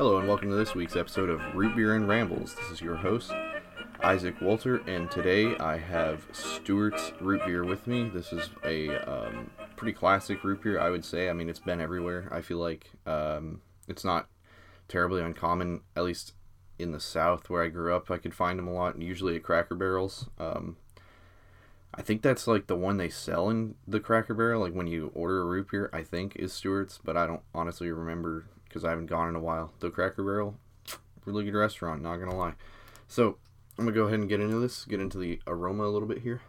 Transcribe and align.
Hello, 0.00 0.16
and 0.16 0.26
welcome 0.26 0.48
to 0.48 0.56
this 0.56 0.74
week's 0.74 0.96
episode 0.96 1.28
of 1.28 1.42
Root 1.54 1.76
Beer 1.76 1.94
and 1.94 2.08
Rambles. 2.08 2.54
This 2.54 2.70
is 2.70 2.80
your 2.80 2.96
host, 2.96 3.32
Isaac 4.02 4.40
Walter, 4.40 4.76
and 4.86 5.10
today 5.10 5.54
I 5.58 5.76
have 5.76 6.26
Stewart's 6.32 7.12
Root 7.20 7.44
Beer 7.44 7.64
with 7.64 7.86
me. 7.86 8.08
This 8.08 8.32
is 8.32 8.48
a 8.64 8.96
um, 9.06 9.50
pretty 9.76 9.92
classic 9.92 10.42
root 10.42 10.62
beer, 10.62 10.80
I 10.80 10.88
would 10.88 11.04
say. 11.04 11.28
I 11.28 11.34
mean, 11.34 11.50
it's 11.50 11.58
been 11.58 11.82
everywhere. 11.82 12.30
I 12.32 12.40
feel 12.40 12.56
like 12.56 12.90
um, 13.04 13.60
it's 13.88 14.02
not 14.02 14.26
terribly 14.88 15.20
uncommon, 15.20 15.82
at 15.94 16.04
least 16.04 16.32
in 16.78 16.92
the 16.92 16.98
South 16.98 17.50
where 17.50 17.62
I 17.62 17.68
grew 17.68 17.94
up. 17.94 18.10
I 18.10 18.16
could 18.16 18.34
find 18.34 18.58
them 18.58 18.68
a 18.68 18.72
lot, 18.72 18.98
usually 19.02 19.36
at 19.36 19.42
Cracker 19.42 19.74
Barrels. 19.74 20.30
Um, 20.38 20.78
I 21.94 22.00
think 22.00 22.22
that's 22.22 22.46
like 22.46 22.68
the 22.68 22.74
one 22.74 22.96
they 22.96 23.10
sell 23.10 23.50
in 23.50 23.74
the 23.86 24.00
Cracker 24.00 24.32
Barrel, 24.32 24.62
like 24.62 24.72
when 24.72 24.86
you 24.86 25.12
order 25.14 25.42
a 25.42 25.44
root 25.44 25.70
beer, 25.70 25.90
I 25.92 26.04
think 26.04 26.36
is 26.36 26.54
Stewart's, 26.54 26.98
but 27.04 27.18
I 27.18 27.26
don't 27.26 27.42
honestly 27.54 27.92
remember 27.92 28.46
because 28.70 28.84
I 28.84 28.90
haven't 28.90 29.06
gone 29.06 29.28
in 29.28 29.34
a 29.34 29.40
while. 29.40 29.72
The 29.80 29.90
Cracker 29.90 30.22
Barrel, 30.22 30.56
really 31.24 31.44
good 31.44 31.54
restaurant, 31.54 32.02
not 32.02 32.18
gonna 32.18 32.36
lie. 32.36 32.54
So 33.08 33.36
I'm 33.76 33.84
gonna 33.84 33.92
go 33.94 34.04
ahead 34.04 34.20
and 34.20 34.28
get 34.28 34.40
into 34.40 34.60
this, 34.60 34.84
get 34.84 35.00
into 35.00 35.18
the 35.18 35.40
aroma 35.46 35.84
a 35.84 35.90
little 35.90 36.06
bit 36.06 36.18
here, 36.18 36.40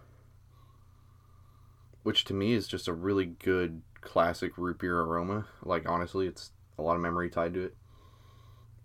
which 2.04 2.24
to 2.26 2.36
me 2.36 2.54
is 2.54 2.68
just 2.68 2.88
a 2.88 2.94
really 2.94 3.26
good 3.26 3.82
classic 4.02 4.56
root 4.58 4.78
beer 4.78 5.02
aroma. 5.02 5.48
Like 5.64 5.90
honestly, 5.90 6.28
it's 6.28 6.52
a 6.78 6.84
lot 6.84 6.96
of 6.96 7.02
memory 7.02 7.30
tied 7.30 7.56
to 7.56 7.64
it. 7.64 7.76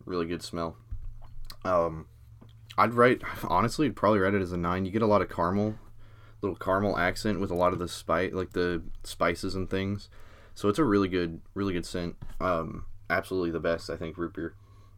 Really 0.06 0.26
good 0.26 0.42
smell. 0.42 0.76
Um, 1.64 2.06
I'd 2.78 2.94
write 2.94 3.20
honestly, 3.44 3.86
I'd 3.86 3.96
probably 3.96 4.20
write 4.20 4.34
it 4.34 4.42
as 4.42 4.52
a 4.52 4.56
nine. 4.56 4.86
You 4.86 4.90
get 4.90 5.02
a 5.02 5.06
lot 5.06 5.20
of 5.20 5.28
caramel, 5.28 5.74
little 6.40 6.56
caramel 6.56 6.96
accent 6.96 7.38
with 7.38 7.50
a 7.50 7.54
lot 7.54 7.74
of 7.74 7.78
the 7.78 7.88
spice, 7.88 8.32
like 8.32 8.54
the 8.54 8.82
spices 9.04 9.54
and 9.54 9.68
things. 9.68 10.08
So 10.54 10.70
it's 10.70 10.78
a 10.78 10.84
really 10.84 11.08
good, 11.08 11.42
really 11.52 11.74
good 11.74 11.84
scent. 11.84 12.16
Um, 12.40 12.86
absolutely 13.08 13.50
the 13.50 13.60
best 13.60 13.90
I 13.90 13.96
think 13.96 14.18
root 14.18 14.34
beer 14.34 14.54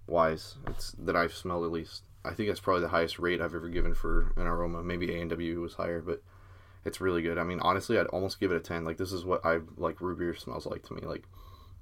wise. 0.06 0.56
It's 0.66 0.92
that 0.92 1.16
I've 1.16 1.34
smelled 1.34 1.64
at 1.64 1.72
least. 1.72 2.02
I 2.24 2.34
think 2.34 2.48
that's 2.48 2.60
probably 2.60 2.82
the 2.82 2.88
highest 2.88 3.18
rate 3.18 3.40
I've 3.40 3.54
ever 3.54 3.68
given 3.68 3.94
for 3.94 4.32
an 4.36 4.46
aroma. 4.46 4.82
Maybe 4.82 5.14
A 5.14 5.20
and 5.20 5.30
W 5.30 5.60
was 5.60 5.74
higher, 5.74 6.00
but 6.00 6.22
it's 6.84 7.00
really 7.00 7.22
good. 7.22 7.38
I 7.38 7.44
mean, 7.44 7.60
honestly, 7.60 7.98
I'd 7.98 8.06
almost 8.06 8.40
give 8.40 8.50
it 8.50 8.56
a 8.56 8.60
ten. 8.60 8.84
Like 8.84 8.96
this 8.96 9.12
is 9.12 9.24
what 9.24 9.44
I 9.44 9.60
like 9.76 10.00
root 10.00 10.18
beer 10.18 10.34
smells 10.34 10.66
like 10.66 10.82
to 10.84 10.94
me. 10.94 11.02
Like 11.02 11.24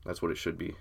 that's 0.05 0.21
what 0.21 0.31
it 0.31 0.37
should 0.37 0.59
be. 0.59 0.75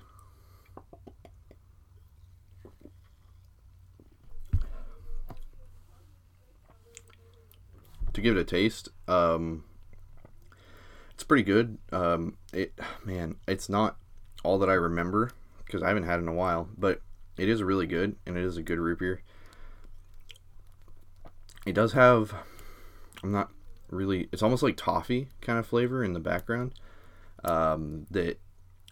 To 8.14 8.22
give 8.22 8.38
it 8.38 8.40
a 8.40 8.46
taste, 8.46 8.88
um, 9.10 9.66
it's 11.14 11.26
pretty 11.26 11.44
good. 11.44 11.78
Um, 11.92 12.38
it 12.54 12.74
man, 13.04 13.36
it's 13.46 13.68
not 13.68 13.98
all 14.46 14.60
that 14.60 14.70
I 14.70 14.74
remember 14.74 15.32
because 15.66 15.82
I 15.84 15.88
haven't 15.88 16.04
had 16.04 16.20
in 16.20 16.28
a 16.28 16.34
while, 16.34 16.70
but 16.78 17.02
it 17.38 17.50
is 17.50 17.64
really 17.64 17.88
good 17.88 18.16
and 18.26 18.38
it 18.38 18.44
is 18.44 18.58
a 18.58 18.64
good 18.64 18.80
root 18.80 19.00
beer. 19.00 19.22
It 21.66 21.74
does 21.74 21.94
have, 21.94 22.34
I'm 23.24 23.32
not 23.32 23.52
really, 23.90 24.30
it's 24.32 24.44
almost 24.44 24.64
like 24.64 24.78
toffee 24.78 25.30
kind 25.42 25.58
of 25.58 25.66
flavor 25.66 26.04
in 26.04 26.14
the 26.14 26.20
background 26.20 26.74
um, 27.44 28.06
that 28.12 28.40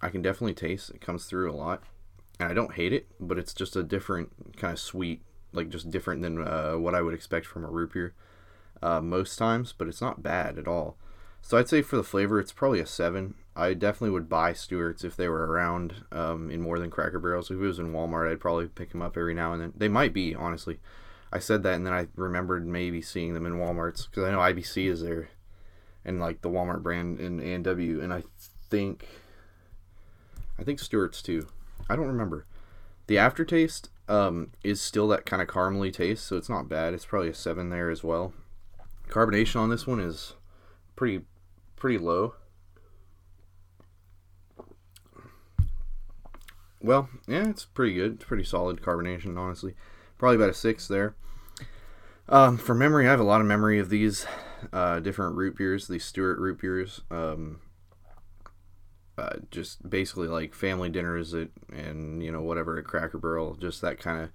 I 0.02 0.10
can 0.10 0.22
definitely 0.22 0.54
taste. 0.54 0.90
It 0.90 1.02
comes 1.02 1.26
through 1.26 1.52
a 1.52 1.56
lot, 1.56 1.84
and 2.40 2.50
I 2.50 2.54
don't 2.54 2.74
hate 2.74 2.94
it, 2.94 3.08
but 3.20 3.38
it's 3.38 3.54
just 3.54 3.76
a 3.76 3.84
different 3.84 4.58
kind 4.58 4.74
of 4.74 4.80
sweet, 4.80 5.22
like 5.54 5.70
just 5.70 5.92
different 5.92 6.22
than 6.22 6.46
uh, 6.46 6.74
what 6.74 6.96
I 6.96 7.02
would 7.02 7.14
expect 7.14 7.46
from 7.46 7.64
a 7.64 7.70
root 7.70 7.94
beer 7.94 8.14
uh, 8.82 9.00
most 9.02 9.38
times. 9.38 9.74
But 9.78 9.88
it's 9.88 10.02
not 10.02 10.24
bad 10.24 10.58
at 10.58 10.68
all. 10.68 10.98
So 11.42 11.58
I'd 11.58 11.70
say 11.70 11.82
for 11.82 11.96
the 11.96 12.04
flavor, 12.04 12.40
it's 12.40 12.52
probably 12.52 12.80
a 12.80 12.86
seven. 12.86 13.36
I 13.56 13.74
definitely 13.74 14.12
would 14.12 14.30
buy 14.30 14.54
Stewart's 14.54 15.04
if 15.04 15.16
they 15.16 15.28
were 15.28 15.46
around 15.46 16.06
um, 16.12 16.50
in 16.50 16.62
more 16.62 16.80
than 16.80 16.90
Cracker 16.90 17.20
Barrels. 17.20 17.52
If 17.52 17.58
it 17.58 17.60
was 17.60 17.80
in 17.80 17.94
Walmart, 17.94 18.32
I'd 18.32 18.40
probably 18.40 18.68
pick 18.68 18.92
them 18.92 19.02
up 19.02 19.16
every 19.16 19.36
now 19.36 19.54
and 19.54 19.62
then. 19.62 19.74
They 19.76 19.88
might 19.88 20.14
be, 20.14 20.34
honestly. 20.34 20.80
I 21.32 21.40
said 21.40 21.64
that, 21.64 21.76
and 21.76 21.86
then 21.86 21.94
I 21.94 22.08
remembered 22.16 22.66
maybe 22.66 23.02
seeing 23.02 23.34
them 23.34 23.46
in 23.46 23.54
WalMarts 23.54 24.10
because 24.10 24.24
I 24.24 24.32
know 24.32 24.40
IBC 24.40 24.88
is 24.88 25.02
there, 25.02 25.30
and 26.06 26.20
like 26.20 26.42
the 26.42 26.50
Walmart 26.50 26.84
brand 26.84 27.20
in 27.20 27.40
A&W, 27.40 28.02
and 28.02 28.14
I 28.14 28.24
think, 28.70 29.08
I 30.60 30.64
think 30.64 30.80
Stewart's 30.80 31.22
too. 31.22 31.48
I 31.90 31.96
don't 31.96 32.08
remember. 32.08 32.46
The 33.08 33.18
aftertaste 33.18 33.90
um, 34.08 34.52
is 34.64 34.82
still 34.82 35.08
that 35.10 35.26
kind 35.26 35.42
of 35.42 35.48
caramely 35.48 35.92
taste, 35.92 36.26
so 36.26 36.38
it's 36.38 36.50
not 36.50 36.70
bad. 36.70 36.94
It's 36.94 37.06
probably 37.06 37.30
a 37.30 37.34
seven 37.34 37.70
there 37.70 37.90
as 37.90 38.04
well. 38.04 38.34
Carbonation 39.10 39.60
on 39.60 39.70
this 39.70 39.86
one 39.86 40.00
is 40.00 40.34
pretty 40.96 41.26
pretty 41.76 41.98
low. 41.98 42.36
Well, 46.84 47.10
yeah, 47.28 47.50
it's 47.50 47.64
pretty 47.64 47.94
good. 47.94 48.16
It's 48.16 48.26
pretty 48.26 48.44
solid 48.44 48.82
carbonation, 48.82 49.38
honestly. 49.38 49.74
Probably 50.18 50.36
about 50.36 50.50
a 50.50 50.54
six 50.54 50.88
there. 50.88 51.16
Um, 52.28 52.58
for 52.58 52.76
memory, 52.76 53.08
I 53.08 53.12
have 53.12 53.20
a 53.22 53.24
lot 53.26 53.42
of 53.42 53.48
memory 53.48 53.80
of 53.80 53.90
these 53.90 54.26
uh, 54.72 55.00
different 55.00 55.36
root 55.36 55.58
beers, 55.58 55.88
these 55.88 56.06
Stewart 56.06 56.38
root 56.40 56.60
beers. 56.60 57.02
Um, 57.10 57.62
uh, 59.18 59.38
just 59.50 59.90
basically 59.90 60.28
like 60.28 60.54
family 60.54 60.90
dinners 60.90 61.34
at, 61.34 61.50
and 61.72 62.24
you 62.24 62.32
know 62.32 62.42
whatever 62.42 62.78
at 62.78 62.86
Cracker 62.86 63.18
Barrel, 63.18 63.56
just 63.56 63.82
that 63.82 64.00
kind 64.00 64.22
of 64.22 64.30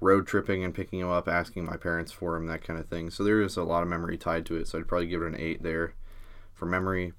road 0.00 0.26
tripping 0.26 0.62
and 0.64 0.74
picking 0.74 1.00
them 1.00 1.10
up, 1.10 1.28
asking 1.28 1.64
my 1.64 1.76
parents 1.76 2.12
for 2.12 2.34
them, 2.34 2.46
that 2.46 2.64
kind 2.64 2.78
of 2.78 2.88
thing. 2.88 3.10
So 3.10 3.24
there 3.24 3.40
is 3.40 3.56
a 3.56 3.62
lot 3.62 3.82
of 3.82 3.88
memory 3.88 4.18
tied 4.18 4.44
to 4.46 4.56
it. 4.56 4.68
So 4.68 4.78
I'd 4.78 4.88
probably 4.88 5.06
give 5.06 5.22
it 5.22 5.28
an 5.28 5.36
eight 5.40 5.62
there 5.62 5.94
for 6.52 6.66
memory. 6.66 7.12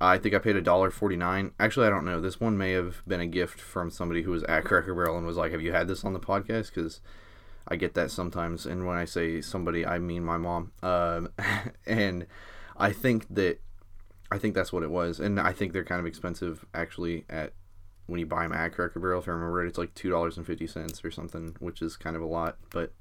I 0.00 0.18
think 0.18 0.34
I 0.34 0.38
paid 0.38 0.56
a 0.56 0.62
dollar 0.62 0.90
forty 0.90 1.16
nine. 1.16 1.52
Actually, 1.58 1.86
I 1.86 1.90
don't 1.90 2.04
know. 2.04 2.20
This 2.20 2.40
one 2.40 2.56
may 2.56 2.72
have 2.72 3.02
been 3.06 3.20
a 3.20 3.26
gift 3.26 3.60
from 3.60 3.90
somebody 3.90 4.22
who 4.22 4.30
was 4.30 4.44
at 4.44 4.64
Cracker 4.64 4.94
Barrel 4.94 5.16
and 5.16 5.26
was 5.26 5.36
like, 5.36 5.52
"Have 5.52 5.62
you 5.62 5.72
had 5.72 5.88
this 5.88 6.04
on 6.04 6.12
the 6.12 6.20
podcast?" 6.20 6.72
Because 6.74 7.00
I 7.66 7.76
get 7.76 7.94
that 7.94 8.10
sometimes. 8.10 8.64
And 8.64 8.86
when 8.86 8.96
I 8.96 9.04
say 9.04 9.40
somebody, 9.40 9.84
I 9.84 9.98
mean 9.98 10.24
my 10.24 10.38
mom. 10.38 10.72
Um, 10.82 11.30
and 11.86 12.26
I 12.76 12.92
think 12.92 13.26
that 13.34 13.60
I 14.30 14.38
think 14.38 14.54
that's 14.54 14.72
what 14.72 14.82
it 14.82 14.90
was. 14.90 15.20
And 15.20 15.40
I 15.40 15.52
think 15.52 15.72
they're 15.72 15.84
kind 15.84 16.00
of 16.00 16.06
expensive 16.06 16.64
actually 16.74 17.24
at 17.28 17.52
when 18.06 18.20
you 18.20 18.26
buy 18.26 18.44
them 18.44 18.52
at 18.52 18.72
Cracker 18.72 19.00
Barrel. 19.00 19.20
If 19.20 19.28
I 19.28 19.32
remember 19.32 19.64
it, 19.64 19.68
it's 19.68 19.78
like 19.78 19.94
two 19.94 20.10
dollars 20.10 20.36
and 20.36 20.46
fifty 20.46 20.66
cents 20.66 21.04
or 21.04 21.10
something, 21.10 21.56
which 21.60 21.82
is 21.82 21.96
kind 21.96 22.16
of 22.16 22.22
a 22.22 22.26
lot, 22.26 22.56
but 22.70 22.92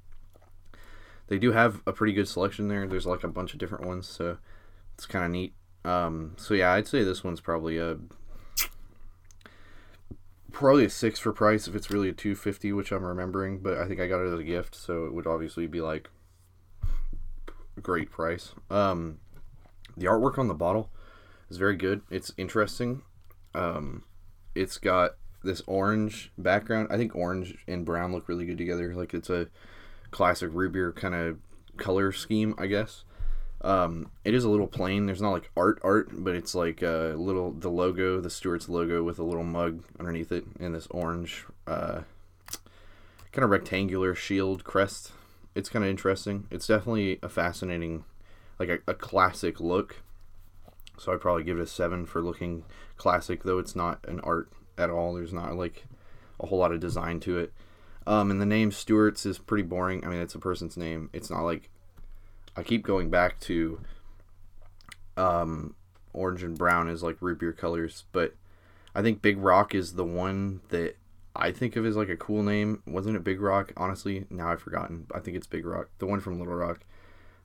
they 1.27 1.37
do 1.37 1.51
have 1.51 1.81
a 1.85 1.93
pretty 1.93 2.13
good 2.13 2.27
selection 2.27 2.67
there. 2.67 2.87
There's 2.87 3.05
like 3.05 3.23
a 3.23 3.27
bunch 3.27 3.53
of 3.53 3.59
different 3.59 3.85
ones, 3.85 4.07
so 4.07 4.37
it's 4.95 5.05
kind 5.05 5.25
of 5.25 5.31
neat. 5.31 5.53
Um, 5.87 6.33
so 6.35 6.53
yeah, 6.53 6.73
I'd 6.73 6.87
say 6.87 7.03
this 7.03 7.23
one's 7.23 7.39
probably 7.39 7.77
a 7.77 7.97
probably 10.51 10.85
a 10.85 10.89
six 10.89 11.19
for 11.19 11.31
price 11.31 11.67
if 11.67 11.75
it's 11.75 11.89
really 11.89 12.09
a 12.09 12.13
two 12.13 12.35
fifty, 12.35 12.73
which 12.73 12.91
I'm 12.91 13.05
remembering. 13.05 13.59
But 13.59 13.77
I 13.77 13.87
think 13.87 14.01
I 14.01 14.07
got 14.07 14.19
it 14.19 14.33
as 14.33 14.39
a 14.39 14.43
gift, 14.43 14.75
so 14.75 15.05
it 15.05 15.13
would 15.13 15.25
obviously 15.25 15.65
be 15.65 15.79
like 15.79 16.09
a 17.77 17.81
great 17.81 18.11
price. 18.11 18.53
Um, 18.69 19.19
the 19.95 20.07
artwork 20.07 20.37
on 20.37 20.49
the 20.49 20.53
bottle 20.53 20.89
is 21.49 21.57
very 21.57 21.77
good. 21.77 22.01
It's 22.09 22.33
interesting. 22.37 23.03
Um, 23.55 24.03
it's 24.55 24.77
got 24.77 25.11
this 25.43 25.61
orange 25.67 26.33
background. 26.37 26.89
I 26.91 26.97
think 26.97 27.15
orange 27.15 27.55
and 27.65 27.85
brown 27.85 28.11
look 28.11 28.27
really 28.27 28.45
good 28.45 28.57
together. 28.57 28.93
Like 28.93 29.13
it's 29.13 29.29
a 29.29 29.47
classic 30.11 30.49
root 30.51 30.73
beer 30.73 30.91
kind 30.91 31.15
of 31.15 31.37
color 31.77 32.11
scheme, 32.11 32.55
I 32.57 32.67
guess. 32.67 33.05
Um, 33.61 34.11
it 34.23 34.33
is 34.33 34.43
a 34.43 34.49
little 34.49 34.67
plain. 34.67 35.05
There's 35.05 35.21
not 35.21 35.31
like 35.31 35.49
art 35.57 35.79
art, 35.83 36.09
but 36.11 36.35
it's 36.35 36.53
like 36.53 36.81
a 36.81 37.15
little 37.17 37.51
the 37.51 37.69
logo, 37.69 38.21
the 38.21 38.29
Stewart's 38.29 38.69
logo 38.69 39.03
with 39.03 39.19
a 39.19 39.23
little 39.23 39.43
mug 39.43 39.83
underneath 39.99 40.31
it, 40.31 40.45
and 40.59 40.75
this 40.75 40.87
orange 40.91 41.45
uh, 41.65 42.01
kind 43.31 43.43
of 43.43 43.49
rectangular 43.49 44.13
shield 44.13 44.63
crest. 44.63 45.11
It's 45.55 45.69
kind 45.69 45.83
of 45.83 45.89
interesting. 45.89 46.47
It's 46.51 46.67
definitely 46.67 47.19
a 47.23 47.29
fascinating, 47.29 48.03
like 48.59 48.69
a, 48.69 48.79
a 48.87 48.93
classic 48.93 49.59
look. 49.59 50.03
So 50.99 51.11
I'd 51.11 51.21
probably 51.21 51.43
give 51.43 51.57
it 51.57 51.63
a 51.63 51.67
seven 51.67 52.05
for 52.05 52.21
looking 52.21 52.63
classic, 52.97 53.43
though 53.43 53.59
it's 53.59 53.75
not 53.75 54.05
an 54.07 54.19
art 54.21 54.49
at 54.77 54.89
all. 54.89 55.13
There's 55.13 55.33
not 55.33 55.55
like 55.55 55.85
a 56.39 56.45
whole 56.45 56.59
lot 56.59 56.71
of 56.71 56.79
design 56.79 57.19
to 57.21 57.39
it. 57.39 57.53
Um, 58.05 58.31
and 58.31 58.39
the 58.39 58.45
name 58.45 58.71
Stewart's 58.71 59.25
is 59.25 59.37
pretty 59.37 59.63
boring. 59.63 60.05
I 60.05 60.09
mean, 60.09 60.21
it's 60.21 60.35
a 60.35 60.39
person's 60.39 60.77
name. 60.77 61.09
It's 61.11 61.29
not 61.29 61.41
like 61.41 61.69
I 62.57 62.63
keep 62.63 62.83
going 62.83 63.11
back 63.11 63.39
to 63.41 63.79
um, 65.15 65.75
orange 66.11 66.41
and 66.41 66.57
brown 66.57 66.89
as 66.89 67.03
like 67.03 67.21
root 67.21 67.39
beer 67.39 67.53
colors, 67.53 68.05
but 68.11 68.33
I 68.95 69.03
think 69.03 69.21
Big 69.21 69.37
Rock 69.37 69.75
is 69.75 69.93
the 69.93 70.03
one 70.03 70.61
that 70.69 70.95
I 71.35 71.51
think 71.51 71.75
of 71.75 71.85
as 71.85 71.95
like 71.95 72.09
a 72.09 72.17
cool 72.17 72.41
name. 72.41 72.81
Wasn't 72.87 73.15
it 73.15 73.23
Big 73.23 73.39
Rock? 73.39 73.71
Honestly, 73.77 74.25
now 74.31 74.51
I've 74.51 74.61
forgotten. 74.61 75.05
I 75.13 75.19
think 75.19 75.37
it's 75.37 75.45
Big 75.45 75.67
Rock, 75.67 75.89
the 75.99 76.07
one 76.07 76.19
from 76.19 76.39
Little 76.39 76.55
Rock, 76.55 76.79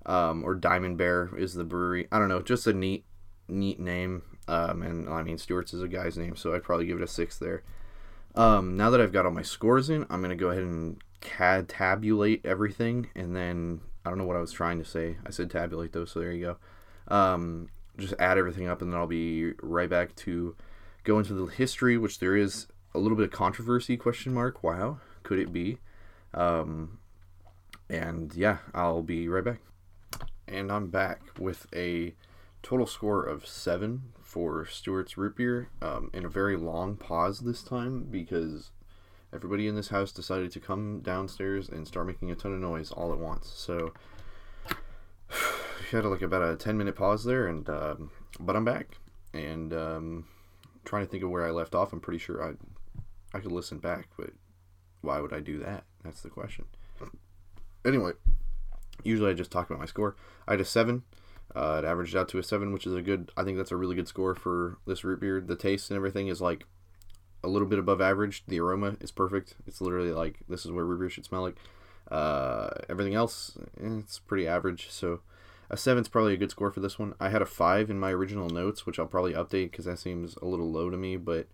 um, 0.06 0.44
or 0.44 0.54
Diamond 0.54 0.96
Bear 0.96 1.30
is 1.36 1.52
the 1.52 1.64
brewery. 1.64 2.08
I 2.10 2.18
don't 2.18 2.28
know, 2.30 2.40
just 2.40 2.66
a 2.66 2.72
neat, 2.72 3.04
neat 3.48 3.78
name. 3.78 4.22
Um, 4.48 4.82
and 4.82 5.08
I 5.10 5.22
mean 5.22 5.36
Stewart's 5.36 5.74
is 5.74 5.82
a 5.82 5.88
guy's 5.88 6.16
name, 6.16 6.36
so 6.36 6.54
I'd 6.54 6.64
probably 6.64 6.86
give 6.86 6.96
it 6.96 7.04
a 7.04 7.08
six 7.08 7.38
there. 7.38 7.62
Um, 8.34 8.78
now 8.78 8.88
that 8.88 9.00
I've 9.00 9.12
got 9.12 9.26
all 9.26 9.32
my 9.32 9.42
scores 9.42 9.90
in, 9.90 10.06
I'm 10.08 10.22
gonna 10.22 10.36
go 10.36 10.48
ahead 10.48 10.62
and 10.62 11.02
CAD 11.20 11.68
tabulate 11.68 12.46
everything, 12.46 13.10
and 13.14 13.36
then 13.36 13.82
I 14.04 14.08
don't 14.08 14.18
know 14.18 14.24
what 14.24 14.36
I 14.36 14.40
was 14.40 14.52
trying 14.52 14.78
to 14.78 14.84
say. 14.84 15.16
I 15.26 15.30
said 15.30 15.50
tabulate 15.50 15.92
those, 15.92 16.10
so 16.10 16.20
there 16.20 16.32
you 16.32 16.56
go. 17.08 17.14
Um, 17.14 17.68
just 17.98 18.14
add 18.18 18.38
everything 18.38 18.68
up, 18.68 18.82
and 18.82 18.92
then 18.92 18.98
I'll 18.98 19.06
be 19.06 19.52
right 19.62 19.88
back 19.88 20.14
to 20.16 20.56
go 21.04 21.18
into 21.18 21.34
the 21.34 21.46
history, 21.46 21.98
which 21.98 22.18
there 22.18 22.36
is 22.36 22.66
a 22.94 22.98
little 22.98 23.16
bit 23.16 23.24
of 23.24 23.30
controversy 23.30 23.96
question 23.96 24.34
mark. 24.34 24.62
Wow, 24.62 24.98
could 25.22 25.38
it 25.38 25.52
be? 25.52 25.78
Um, 26.34 26.98
and 27.88 28.34
yeah, 28.34 28.58
I'll 28.74 29.02
be 29.02 29.28
right 29.28 29.44
back. 29.44 29.60
And 30.48 30.70
I'm 30.72 30.88
back 30.88 31.38
with 31.38 31.66
a 31.74 32.14
total 32.62 32.86
score 32.86 33.24
of 33.24 33.46
seven 33.46 34.12
for 34.20 34.66
Stewart's 34.66 35.16
root 35.16 35.36
beer 35.36 35.68
um, 35.80 36.10
in 36.12 36.24
a 36.24 36.28
very 36.28 36.56
long 36.56 36.96
pause 36.96 37.40
this 37.40 37.62
time 37.62 38.04
because 38.10 38.70
everybody 39.32 39.66
in 39.66 39.74
this 39.74 39.88
house 39.88 40.12
decided 40.12 40.52
to 40.52 40.60
come 40.60 41.00
downstairs 41.00 41.68
and 41.68 41.86
start 41.86 42.06
making 42.06 42.30
a 42.30 42.34
ton 42.34 42.52
of 42.52 42.60
noise 42.60 42.90
all 42.90 43.12
at 43.12 43.18
once. 43.18 43.50
So 43.54 43.92
we 45.30 45.86
had 45.90 46.04
like 46.04 46.22
about 46.22 46.42
a 46.42 46.56
10 46.56 46.76
minute 46.76 46.96
pause 46.96 47.24
there 47.24 47.46
and 47.46 47.68
um, 47.68 48.10
but 48.38 48.56
I'm 48.56 48.64
back 48.64 48.98
and 49.32 49.72
um, 49.72 50.24
trying 50.84 51.04
to 51.04 51.10
think 51.10 51.22
of 51.22 51.30
where 51.30 51.46
I 51.46 51.50
left 51.50 51.74
off. 51.74 51.92
I'm 51.92 52.00
pretty 52.00 52.18
sure 52.18 52.42
I 52.42 52.52
I 53.34 53.40
could 53.40 53.52
listen 53.52 53.78
back, 53.78 54.08
but 54.18 54.30
why 55.00 55.20
would 55.20 55.32
I 55.32 55.40
do 55.40 55.58
that? 55.60 55.84
That's 56.04 56.20
the 56.20 56.28
question. 56.28 56.66
Anyway, 57.84 58.12
usually 59.02 59.30
I 59.30 59.34
just 59.34 59.50
talk 59.50 59.68
about 59.68 59.80
my 59.80 59.86
score. 59.86 60.16
I 60.46 60.52
had 60.52 60.60
a 60.60 60.64
seven. 60.64 61.02
Uh, 61.54 61.80
it 61.82 61.86
averaged 61.86 62.16
out 62.16 62.28
to 62.30 62.38
a 62.38 62.42
seven, 62.42 62.72
which 62.72 62.86
is 62.86 62.94
a 62.94 63.02
good. 63.02 63.30
I 63.36 63.42
think 63.42 63.56
that's 63.56 63.72
a 63.72 63.76
really 63.76 63.96
good 63.96 64.08
score 64.08 64.34
for 64.34 64.78
this 64.86 65.04
root 65.04 65.20
beer. 65.20 65.40
The 65.40 65.56
taste 65.56 65.90
and 65.90 65.96
everything 65.96 66.28
is 66.28 66.40
like 66.40 66.66
a 67.44 67.48
little 67.48 67.68
bit 67.68 67.78
above 67.78 68.00
average. 68.00 68.44
The 68.46 68.60
aroma 68.60 68.96
is 69.00 69.10
perfect. 69.10 69.54
It's 69.66 69.80
literally 69.80 70.12
like 70.12 70.40
this 70.48 70.64
is 70.64 70.70
where 70.70 70.84
root 70.84 71.00
beer 71.00 71.10
should 71.10 71.24
smell 71.24 71.42
like. 71.42 71.56
Uh, 72.10 72.68
everything 72.90 73.14
else, 73.14 73.56
eh, 73.80 73.98
it's 74.00 74.18
pretty 74.18 74.46
average. 74.46 74.90
So 74.90 75.20
a 75.70 75.76
seven's 75.76 76.08
probably 76.08 76.34
a 76.34 76.36
good 76.36 76.50
score 76.50 76.70
for 76.70 76.80
this 76.80 76.98
one. 76.98 77.14
I 77.18 77.30
had 77.30 77.40
a 77.40 77.46
five 77.46 77.88
in 77.88 77.98
my 77.98 78.10
original 78.10 78.50
notes, 78.50 78.84
which 78.84 78.98
I'll 78.98 79.06
probably 79.06 79.32
update 79.32 79.70
because 79.70 79.86
that 79.86 79.98
seems 79.98 80.36
a 80.36 80.44
little 80.44 80.70
low 80.70 80.90
to 80.90 80.96
me. 80.96 81.16
But 81.16 81.46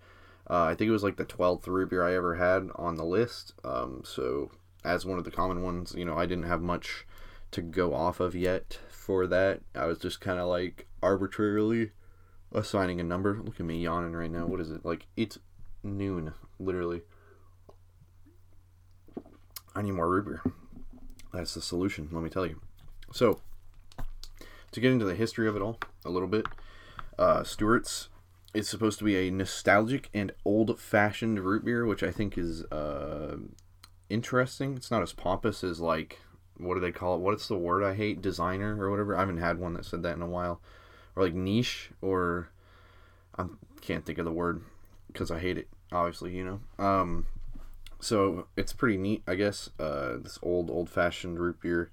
uh, 0.51 0.65
I 0.65 0.75
think 0.75 0.89
it 0.89 0.93
was 0.93 1.05
like 1.05 1.17
the 1.17 1.25
12th 1.25 1.67
root 1.69 1.91
beer 1.91 2.03
I 2.03 2.15
ever 2.15 2.35
had 2.35 2.71
on 2.75 2.97
the 2.97 3.05
list. 3.05 3.55
Um, 3.63 4.03
so 4.05 4.51
as 4.85 5.07
one 5.07 5.19
of 5.19 5.25
the 5.25 5.31
common 5.31 5.63
ones, 5.63 5.95
you 5.97 6.05
know, 6.05 6.19
I 6.19 6.27
didn't 6.27 6.45
have 6.45 6.63
much 6.63 7.07
to 7.53 7.63
go 7.63 7.95
off 7.95 8.19
of 8.19 8.35
yet 8.35 8.79
for 8.91 9.27
that. 9.29 9.61
I 9.75 9.87
was 9.87 9.99
just 9.99 10.21
kind 10.21 10.41
of 10.41 10.49
like 10.49 10.87
arbitrarily 11.03 11.93
assigning 12.53 13.01
a 13.01 13.05
number. 13.05 13.41
Look 13.43 13.61
at 13.61 13.67
me 13.67 13.83
yawning 13.83 14.15
right 14.15 14.31
now. 14.31 14.47
What 14.47 14.61
is 14.61 14.71
it? 14.71 14.85
Like 14.85 15.07
it's 15.17 15.39
noon, 15.83 16.33
literally. 16.59 17.03
I 19.75 19.83
need 19.83 19.93
more 19.93 20.09
root 20.09 20.25
beer. 20.25 20.43
That's 21.33 21.55
the 21.55 21.61
solution, 21.61 22.09
let 22.13 22.23
me 22.23 22.31
tell 22.31 22.47
you. 22.47 22.61
So, 23.13 23.41
to 24.73 24.81
get 24.81 24.93
into 24.93 25.05
the 25.05 25.15
history 25.15 25.49
of 25.49 25.57
it 25.57 25.63
all 25.63 25.79
a 26.05 26.11
little 26.11 26.29
bit, 26.29 26.47
uh, 27.19 27.45
Stewart's 27.45 28.09
is 28.55 28.69
supposed 28.69 28.99
to 28.99 29.05
be 29.05 29.17
a 29.17 29.31
nostalgic 29.31 30.09
and 30.15 30.33
old-fashioned 30.45 31.41
root 31.41 31.65
beer, 31.65 31.85
which 31.85 32.03
I 32.03 32.11
think 32.11 32.39
is 32.39 32.65
uh, 32.65 33.37
interesting. 34.09 34.75
It's 34.75 34.91
not 34.91 35.03
as 35.03 35.13
pompous 35.13 35.63
as 35.63 35.81
like 35.81 36.19
what 36.59 36.75
do 36.75 36.81
they 36.81 36.93
call 36.93 37.15
it? 37.15 37.21
What's 37.21 37.49
the 37.49 37.57
word 37.57 37.85
I 37.85 37.95
hate? 37.95 38.21
Designer 38.21 38.83
or 38.83 38.91
whatever. 38.91 39.17
I 39.17 39.21
haven't 39.21 39.39
had 39.39 39.59
one 39.59 39.75
that 39.75 39.85
said 39.85 40.03
that 40.03 40.17
in 40.17 40.23
a 40.23 40.27
while, 40.27 40.61
or 41.15 41.23
like 41.23 41.35
niche 41.35 41.91
or 42.03 42.51
I 43.37 43.45
can't 43.81 44.05
think 44.05 44.19
of 44.19 44.25
the 44.25 44.33
word 44.33 44.63
because 45.09 45.31
I 45.31 45.39
hate 45.39 45.59
it. 45.59 45.69
Obviously, 45.91 46.37
you 46.37 46.45
know. 46.45 46.85
Um, 46.85 47.27
so 48.01 48.47
it's 48.57 48.73
pretty 48.73 48.97
neat, 48.97 49.23
I 49.27 49.35
guess. 49.35 49.71
Uh, 49.79 50.19
this 50.19 50.39
old, 50.43 50.71
old-fashioned 50.71 51.39
root 51.39 51.61
beer. 51.61 51.91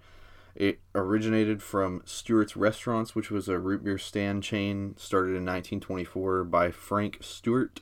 It 0.56 0.80
originated 0.94 1.62
from 1.62 2.02
Stewart's 2.06 2.56
Restaurants, 2.56 3.14
which 3.14 3.30
was 3.30 3.50
a 3.50 3.60
root 3.60 3.84
beer 3.84 3.98
stand 3.98 4.44
chain 4.44 4.96
started 4.98 5.32
in 5.32 5.46
1924 5.46 6.46
by 6.46 6.72
Frank 6.72 7.18
Stewart, 7.22 7.82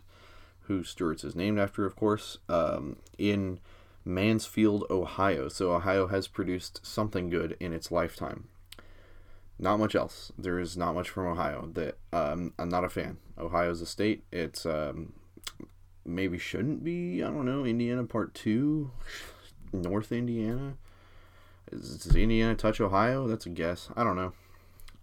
who 0.62 0.84
Stewart's 0.84 1.24
is 1.24 1.36
named 1.36 1.60
after, 1.60 1.86
of 1.86 1.96
course, 1.96 2.40
um, 2.50 2.96
in 3.18 3.60
Mansfield, 4.04 4.86
Ohio. 4.90 5.50
So 5.50 5.74
Ohio 5.74 6.08
has 6.08 6.28
produced 6.28 6.80
something 6.84 7.30
good 7.30 7.56
in 7.60 7.74
its 7.74 7.92
lifetime. 7.92 8.46
Not 9.60 9.78
much 9.78 9.94
else. 9.94 10.32
There 10.38 10.60
is 10.60 10.76
not 10.76 10.96
much 10.96 11.10
from 11.10 11.28
Ohio 11.28 11.70
that 11.74 11.98
um, 12.12 12.54
I'm 12.58 12.70
not 12.70 12.84
a 12.84 12.90
fan. 12.90 13.18
Ohio's 13.38 13.82
a 13.82 13.86
state. 13.86 14.24
It's 14.32 14.66
um, 14.66 15.14
maybe 16.06 16.38
shouldn't 16.38 16.84
be. 16.84 17.24
I 17.24 17.28
don't 17.28 17.46
know. 17.46 17.66
Indiana 17.66 18.04
Part 18.04 18.34
Two, 18.34 18.92
North 19.72 20.12
Indiana. 20.12 20.76
Is, 21.72 21.98
does 21.98 22.16
Indiana 22.16 22.56
touch 22.56 22.82
Ohio? 22.82 23.28
That's 23.28 23.46
a 23.46 23.50
guess. 23.50 23.90
I 23.96 24.04
don't 24.04 24.16
know. 24.16 24.34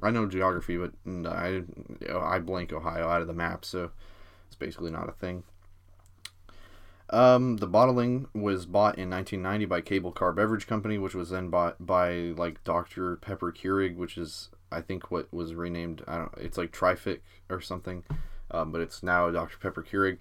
I 0.02 0.10
know 0.10 0.26
geography, 0.26 0.78
but 0.78 0.92
I 1.26 1.62
I 2.10 2.38
blank 2.38 2.72
Ohio 2.72 3.08
out 3.08 3.20
of 3.20 3.26
the 3.26 3.34
map, 3.34 3.64
so 3.64 3.90
it's 4.46 4.56
basically 4.56 4.90
not 4.90 5.08
a 5.08 5.12
thing. 5.12 5.44
Um, 7.10 7.56
the 7.56 7.66
bottling 7.66 8.28
was 8.32 8.66
bought 8.66 8.96
in 8.96 9.10
1990 9.10 9.64
by 9.66 9.80
Cable 9.80 10.12
Car 10.12 10.32
Beverage 10.32 10.68
Company, 10.68 10.96
which 10.96 11.14
was 11.14 11.30
then 11.30 11.50
bought 11.50 11.84
by 11.84 12.32
like 12.36 12.62
Dr 12.62 13.16
Pepper 13.16 13.52
Keurig, 13.52 13.96
which 13.96 14.16
is 14.16 14.48
I 14.70 14.80
think 14.80 15.10
what 15.10 15.32
was 15.34 15.54
renamed. 15.54 16.02
I 16.06 16.18
don't. 16.18 16.34
It's 16.38 16.56
like 16.56 16.72
Trific 16.72 17.20
or 17.50 17.60
something, 17.60 18.04
um, 18.52 18.70
but 18.70 18.80
it's 18.80 19.02
now 19.02 19.28
Dr 19.30 19.58
Pepper 19.58 19.82
Keurig, 19.82 20.18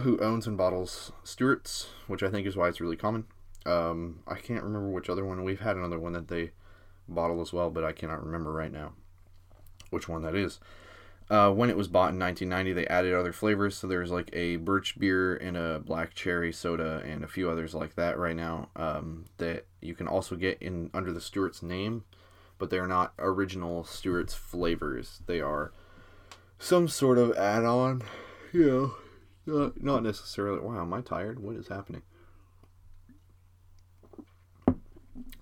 who 0.00 0.18
owns 0.18 0.46
and 0.46 0.56
bottles 0.56 1.12
Stewart's, 1.22 1.88
which 2.06 2.22
I 2.22 2.30
think 2.30 2.46
is 2.46 2.56
why 2.56 2.68
it's 2.68 2.80
really 2.80 2.96
common. 2.96 3.24
Um, 3.66 4.20
I 4.26 4.34
can't 4.34 4.62
remember 4.62 4.88
which 4.88 5.08
other 5.08 5.24
one. 5.24 5.44
We've 5.44 5.60
had 5.60 5.76
another 5.76 5.98
one 5.98 6.12
that 6.12 6.28
they 6.28 6.50
bottle 7.08 7.40
as 7.40 7.52
well, 7.52 7.70
but 7.70 7.84
I 7.84 7.92
cannot 7.92 8.24
remember 8.24 8.52
right 8.52 8.72
now 8.72 8.92
which 9.90 10.08
one 10.08 10.22
that 10.22 10.34
is. 10.34 10.58
Uh, 11.30 11.50
when 11.50 11.70
it 11.70 11.76
was 11.76 11.88
bought 11.88 12.12
in 12.12 12.18
1990, 12.18 12.72
they 12.74 12.86
added 12.88 13.14
other 13.14 13.32
flavors. 13.32 13.76
So 13.76 13.86
there's 13.86 14.10
like 14.10 14.28
a 14.34 14.56
birch 14.56 14.98
beer 14.98 15.36
and 15.36 15.56
a 15.56 15.78
black 15.78 16.14
cherry 16.14 16.52
soda 16.52 17.02
and 17.04 17.24
a 17.24 17.28
few 17.28 17.48
others 17.48 17.74
like 17.74 17.94
that 17.94 18.18
right 18.18 18.36
now 18.36 18.68
um, 18.76 19.24
that 19.38 19.66
you 19.80 19.94
can 19.94 20.06
also 20.06 20.36
get 20.36 20.60
in 20.60 20.90
under 20.92 21.12
the 21.12 21.20
Stewart's 21.20 21.62
name, 21.62 22.04
but 22.58 22.68
they're 22.68 22.86
not 22.86 23.14
original 23.18 23.84
Stewart's 23.84 24.34
flavors. 24.34 25.22
They 25.26 25.40
are 25.40 25.72
some 26.58 26.88
sort 26.88 27.16
of 27.16 27.34
add-on. 27.36 28.02
You 28.52 28.66
know, 28.70 28.94
not, 29.46 29.82
not 29.82 30.02
necessarily. 30.02 30.60
Wow, 30.60 30.82
am 30.82 30.92
I 30.92 31.00
tired? 31.00 31.40
What 31.40 31.56
is 31.56 31.68
happening? 31.68 32.02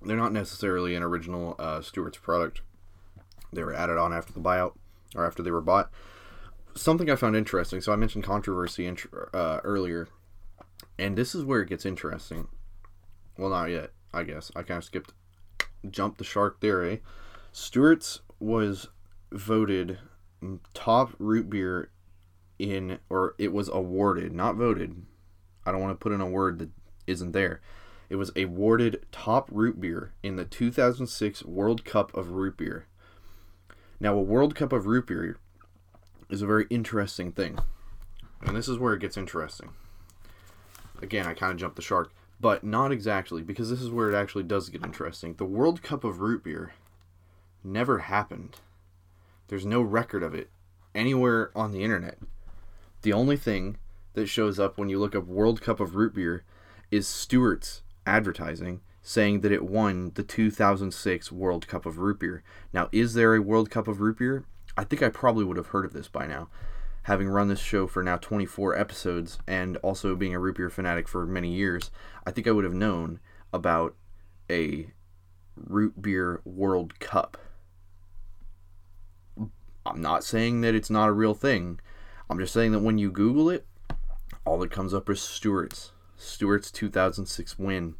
They're 0.04 0.16
not 0.16 0.32
necessarily 0.32 0.94
an 0.94 1.02
original 1.02 1.54
uh, 1.58 1.80
Stewart's 1.80 2.18
product. 2.18 2.62
They 3.52 3.62
were 3.62 3.74
added 3.74 3.98
on 3.98 4.12
after 4.12 4.32
the 4.32 4.40
buyout 4.40 4.74
or 5.14 5.26
after 5.26 5.42
they 5.42 5.50
were 5.50 5.60
bought. 5.60 5.90
Something 6.74 7.10
I 7.10 7.16
found 7.16 7.36
interesting. 7.36 7.80
So 7.80 7.92
I 7.92 7.96
mentioned 7.96 8.24
controversy 8.24 8.92
uh, 9.32 9.60
earlier, 9.62 10.08
and 10.98 11.16
this 11.16 11.34
is 11.34 11.44
where 11.44 11.60
it 11.60 11.68
gets 11.68 11.86
interesting. 11.86 12.48
Well, 13.36 13.50
not 13.50 13.66
yet. 13.66 13.90
I 14.12 14.24
guess 14.24 14.50
I 14.56 14.62
kind 14.62 14.78
of 14.78 14.84
skipped, 14.84 15.12
jumped 15.88 16.18
the 16.18 16.24
shark 16.24 16.60
there. 16.60 16.84
Eh? 16.84 16.96
Stewart's 17.52 18.20
was 18.40 18.88
voted 19.30 19.98
top 20.74 21.14
root 21.18 21.48
beer 21.48 21.90
in, 22.62 23.00
or 23.10 23.34
it 23.38 23.52
was 23.52 23.68
awarded, 23.68 24.32
not 24.32 24.54
voted. 24.54 25.02
I 25.66 25.72
don't 25.72 25.80
want 25.80 25.98
to 25.98 26.02
put 26.02 26.12
in 26.12 26.20
a 26.20 26.28
word 26.28 26.60
that 26.60 26.70
isn't 27.06 27.32
there. 27.32 27.60
It 28.08 28.16
was 28.16 28.30
awarded 28.36 29.04
top 29.10 29.48
root 29.50 29.80
beer 29.80 30.12
in 30.22 30.36
the 30.36 30.44
2006 30.44 31.44
World 31.44 31.84
Cup 31.84 32.14
of 32.16 32.30
Root 32.30 32.56
Beer. 32.56 32.86
Now, 33.98 34.14
a 34.14 34.20
World 34.20 34.54
Cup 34.54 34.72
of 34.72 34.86
Root 34.86 35.06
Beer 35.06 35.38
is 36.30 36.42
a 36.42 36.46
very 36.46 36.66
interesting 36.70 37.32
thing. 37.32 37.58
And 38.42 38.56
this 38.56 38.68
is 38.68 38.78
where 38.78 38.94
it 38.94 39.00
gets 39.00 39.16
interesting. 39.16 39.70
Again, 41.00 41.26
I 41.26 41.34
kind 41.34 41.52
of 41.52 41.58
jumped 41.58 41.76
the 41.76 41.82
shark, 41.82 42.12
but 42.40 42.62
not 42.62 42.92
exactly, 42.92 43.42
because 43.42 43.70
this 43.70 43.80
is 43.80 43.90
where 43.90 44.10
it 44.10 44.16
actually 44.16 44.44
does 44.44 44.68
get 44.68 44.84
interesting. 44.84 45.34
The 45.34 45.44
World 45.44 45.82
Cup 45.82 46.04
of 46.04 46.20
Root 46.20 46.44
Beer 46.44 46.74
never 47.64 48.00
happened. 48.00 48.60
There's 49.48 49.66
no 49.66 49.80
record 49.82 50.22
of 50.22 50.34
it 50.34 50.50
anywhere 50.94 51.50
on 51.56 51.72
the 51.72 51.82
internet. 51.82 52.18
The 53.02 53.12
only 53.12 53.36
thing 53.36 53.78
that 54.14 54.28
shows 54.28 54.58
up 54.58 54.78
when 54.78 54.88
you 54.88 54.98
look 54.98 55.14
up 55.14 55.26
World 55.26 55.60
Cup 55.60 55.80
of 55.80 55.96
Root 55.96 56.14
Beer 56.14 56.44
is 56.90 57.06
Stewart's 57.06 57.82
advertising 58.06 58.80
saying 59.02 59.40
that 59.40 59.52
it 59.52 59.64
won 59.64 60.12
the 60.14 60.22
2006 60.22 61.32
World 61.32 61.66
Cup 61.66 61.84
of 61.84 61.98
Root 61.98 62.20
Beer. 62.20 62.44
Now, 62.72 62.88
is 62.92 63.14
there 63.14 63.34
a 63.34 63.42
World 63.42 63.70
Cup 63.70 63.88
of 63.88 64.00
Root 64.00 64.18
Beer? 64.18 64.44
I 64.76 64.84
think 64.84 65.02
I 65.02 65.08
probably 65.08 65.44
would 65.44 65.56
have 65.56 65.68
heard 65.68 65.84
of 65.84 65.92
this 65.92 66.08
by 66.08 66.26
now. 66.26 66.48
Having 67.04 67.30
run 67.30 67.48
this 67.48 67.58
show 67.58 67.88
for 67.88 68.04
now 68.04 68.16
24 68.16 68.78
episodes 68.78 69.38
and 69.48 69.76
also 69.78 70.14
being 70.14 70.34
a 70.34 70.38
root 70.38 70.56
beer 70.56 70.70
fanatic 70.70 71.08
for 71.08 71.26
many 71.26 71.52
years, 71.52 71.90
I 72.24 72.30
think 72.30 72.46
I 72.46 72.52
would 72.52 72.62
have 72.62 72.72
known 72.72 73.18
about 73.52 73.96
a 74.48 74.86
root 75.56 76.00
beer 76.00 76.40
World 76.44 77.00
Cup. 77.00 77.36
I'm 79.84 80.00
not 80.00 80.22
saying 80.22 80.60
that 80.60 80.76
it's 80.76 80.90
not 80.90 81.08
a 81.08 81.12
real 81.12 81.34
thing. 81.34 81.80
I'm 82.32 82.38
just 82.38 82.54
saying 82.54 82.72
that 82.72 82.78
when 82.78 82.96
you 82.96 83.10
Google 83.10 83.50
it, 83.50 83.66
all 84.46 84.58
that 84.60 84.70
comes 84.70 84.94
up 84.94 85.10
is 85.10 85.20
Stewart's. 85.20 85.92
Stewart's 86.16 86.70
2006 86.70 87.58
win. 87.58 87.96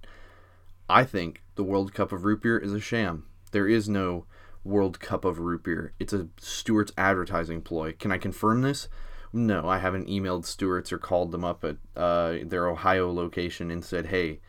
I 0.89 1.05
think 1.05 1.43
the 1.55 1.63
World 1.63 1.93
Cup 1.93 2.13
of 2.13 2.25
Root 2.25 2.41
Beer 2.41 2.57
is 2.57 2.73
a 2.73 2.81
sham. 2.81 3.27
There 3.51 3.69
is 3.69 3.91
no 3.91 4.25
World 4.65 5.01
Cup 5.01 5.27
of 5.27 5.39
Root 5.39 5.65
Beer. 5.65 5.93
It's 6.01 6.15
a 6.15 6.29
Stewart's 6.39 6.95
advertising 6.97 7.61
ploy. 7.61 7.93
Can 7.93 8.11
I 8.11 8.17
confirm 8.17 8.63
this? 8.63 8.89
No, 9.35 9.69
I 9.69 9.77
haven't 9.77 10.09
emailed 10.09 10.47
Stewart's 10.47 10.95
or 10.95 10.99
called 10.99 11.31
them 11.31 11.45
up 11.45 11.63
at 11.63 11.77
uh, 11.95 12.39
their 12.43 12.69
Ohio 12.69 13.13
location 13.13 13.71
and 13.71 13.85
said, 13.85 14.07
"Hey, 14.07 14.41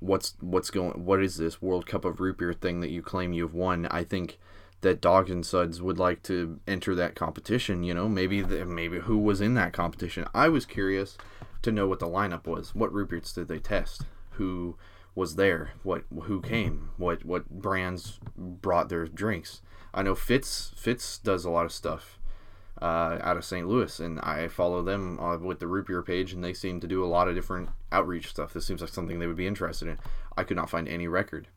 what's 0.00 0.34
what's 0.40 0.68
going? 0.68 1.06
What 1.06 1.22
is 1.22 1.38
this 1.38 1.62
World 1.62 1.86
Cup 1.86 2.04
of 2.04 2.20
root 2.20 2.36
beer 2.36 2.52
thing 2.52 2.80
that 2.80 2.90
you 2.90 3.00
claim 3.00 3.32
you've 3.32 3.54
won?" 3.54 3.86
I 3.86 4.04
think 4.04 4.38
that 4.80 5.00
Dogs 5.00 5.30
and 5.30 5.44
Suds 5.44 5.82
would 5.82 5.98
like 5.98 6.22
to 6.24 6.60
enter 6.66 6.94
that 6.94 7.14
competition. 7.14 7.82
You 7.82 7.94
know, 7.94 8.08
maybe 8.08 8.42
the, 8.42 8.64
maybe 8.64 9.00
who 9.00 9.18
was 9.18 9.40
in 9.40 9.54
that 9.54 9.72
competition. 9.72 10.26
I 10.34 10.48
was 10.48 10.66
curious 10.66 11.16
to 11.62 11.72
know 11.72 11.88
what 11.88 11.98
the 11.98 12.06
lineup 12.06 12.46
was. 12.46 12.74
What 12.74 12.92
root 12.92 13.10
beers 13.10 13.32
did 13.32 13.48
they 13.48 13.58
test? 13.58 14.02
Who 14.32 14.76
was 15.14 15.34
there? 15.34 15.72
What 15.82 16.04
who 16.24 16.40
came? 16.40 16.90
What 16.96 17.24
what 17.24 17.50
brands 17.50 18.20
brought 18.36 18.88
their 18.88 19.06
drinks? 19.06 19.62
I 19.92 20.02
know 20.02 20.14
Fitz 20.14 20.72
Fitz 20.76 21.18
does 21.18 21.44
a 21.44 21.50
lot 21.50 21.64
of 21.64 21.72
stuff 21.72 22.18
uh, 22.80 23.18
out 23.20 23.36
of 23.36 23.44
St. 23.44 23.66
Louis, 23.66 23.98
and 23.98 24.20
I 24.20 24.48
follow 24.48 24.82
them 24.82 25.18
uh, 25.18 25.38
with 25.38 25.58
the 25.58 25.66
root 25.66 26.06
page, 26.06 26.32
and 26.32 26.44
they 26.44 26.52
seem 26.52 26.80
to 26.80 26.86
do 26.86 27.04
a 27.04 27.06
lot 27.06 27.28
of 27.28 27.34
different 27.34 27.70
outreach 27.90 28.28
stuff. 28.28 28.52
This 28.52 28.66
seems 28.66 28.80
like 28.80 28.90
something 28.90 29.18
they 29.18 29.26
would 29.26 29.36
be 29.36 29.46
interested 29.46 29.88
in. 29.88 29.98
I 30.36 30.44
could 30.44 30.56
not 30.56 30.70
find 30.70 30.86
any 30.86 31.08
record, 31.08 31.48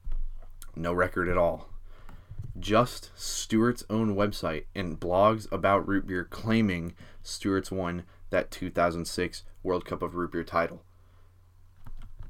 no 0.76 0.94
record 0.94 1.30
at 1.30 1.38
all. 1.38 1.71
Just 2.60 3.12
Stewart's 3.16 3.86
own 3.90 4.16
website 4.16 4.66
and 4.76 5.00
blogs 5.00 5.50
about 5.52 5.88
root 5.88 6.06
beer 6.06 6.26
claiming 6.26 6.94
Stewart's 7.24 7.72
won 7.72 8.04
that 8.30 8.52
2006 8.52 9.44
World 9.64 9.86
Cup 9.86 10.02
of 10.02 10.16
Root 10.16 10.32
Beer 10.32 10.44
title. 10.44 10.84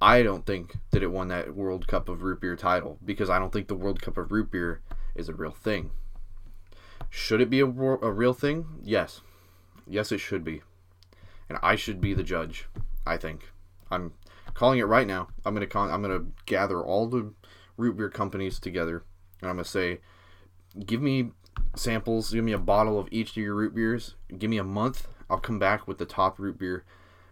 I 0.01 0.23
don't 0.23 0.45
think 0.45 0.77
that 0.91 1.03
it 1.03 1.11
won 1.11 1.27
that 1.29 1.55
World 1.55 1.87
Cup 1.87 2.09
of 2.09 2.23
Root 2.23 2.41
Beer 2.41 2.55
title 2.55 2.97
because 3.05 3.29
I 3.29 3.39
don't 3.39 3.53
think 3.53 3.67
the 3.67 3.75
World 3.75 4.01
Cup 4.01 4.17
of 4.17 4.31
Root 4.31 4.51
Beer 4.51 4.81
is 5.15 5.29
a 5.29 5.33
real 5.33 5.51
thing. 5.51 5.91
Should 7.09 7.41
it 7.41 7.49
be 7.49 7.59
a, 7.59 7.65
a 7.65 8.11
real 8.11 8.33
thing? 8.33 8.65
Yes. 8.83 9.21
Yes, 9.87 10.11
it 10.11 10.19
should 10.19 10.43
be. 10.43 10.61
And 11.49 11.57
I 11.61 11.75
should 11.75 12.01
be 12.01 12.13
the 12.13 12.23
judge, 12.23 12.67
I 13.05 13.17
think. 13.17 13.51
I'm 13.89 14.13
calling 14.53 14.79
it 14.79 14.87
right 14.87 15.07
now. 15.07 15.27
I'm 15.45 15.63
con- 15.67 15.91
I'm 15.91 16.03
to 16.03 16.27
gather 16.45 16.81
all 16.81 17.07
the 17.07 17.33
root 17.77 17.97
beer 17.97 18.09
companies 18.09 18.59
together 18.59 19.03
and 19.41 19.49
I'm 19.49 19.57
to 19.57 19.65
say 19.65 19.99
give 20.85 21.01
me 21.01 21.31
samples, 21.75 22.31
give 22.31 22.43
me 22.43 22.53
a 22.53 22.57
bottle 22.57 22.99
of 22.99 23.07
each 23.11 23.31
of 23.31 23.37
your 23.37 23.55
root 23.55 23.75
beers. 23.75 24.15
Give 24.37 24.49
me 24.49 24.57
a 24.57 24.63
month. 24.63 25.07
I'll 25.29 25.39
come 25.39 25.59
back 25.59 25.87
with 25.87 25.97
the 25.97 26.05
top 26.05 26.39
root 26.39 26.57
beer 26.57 26.85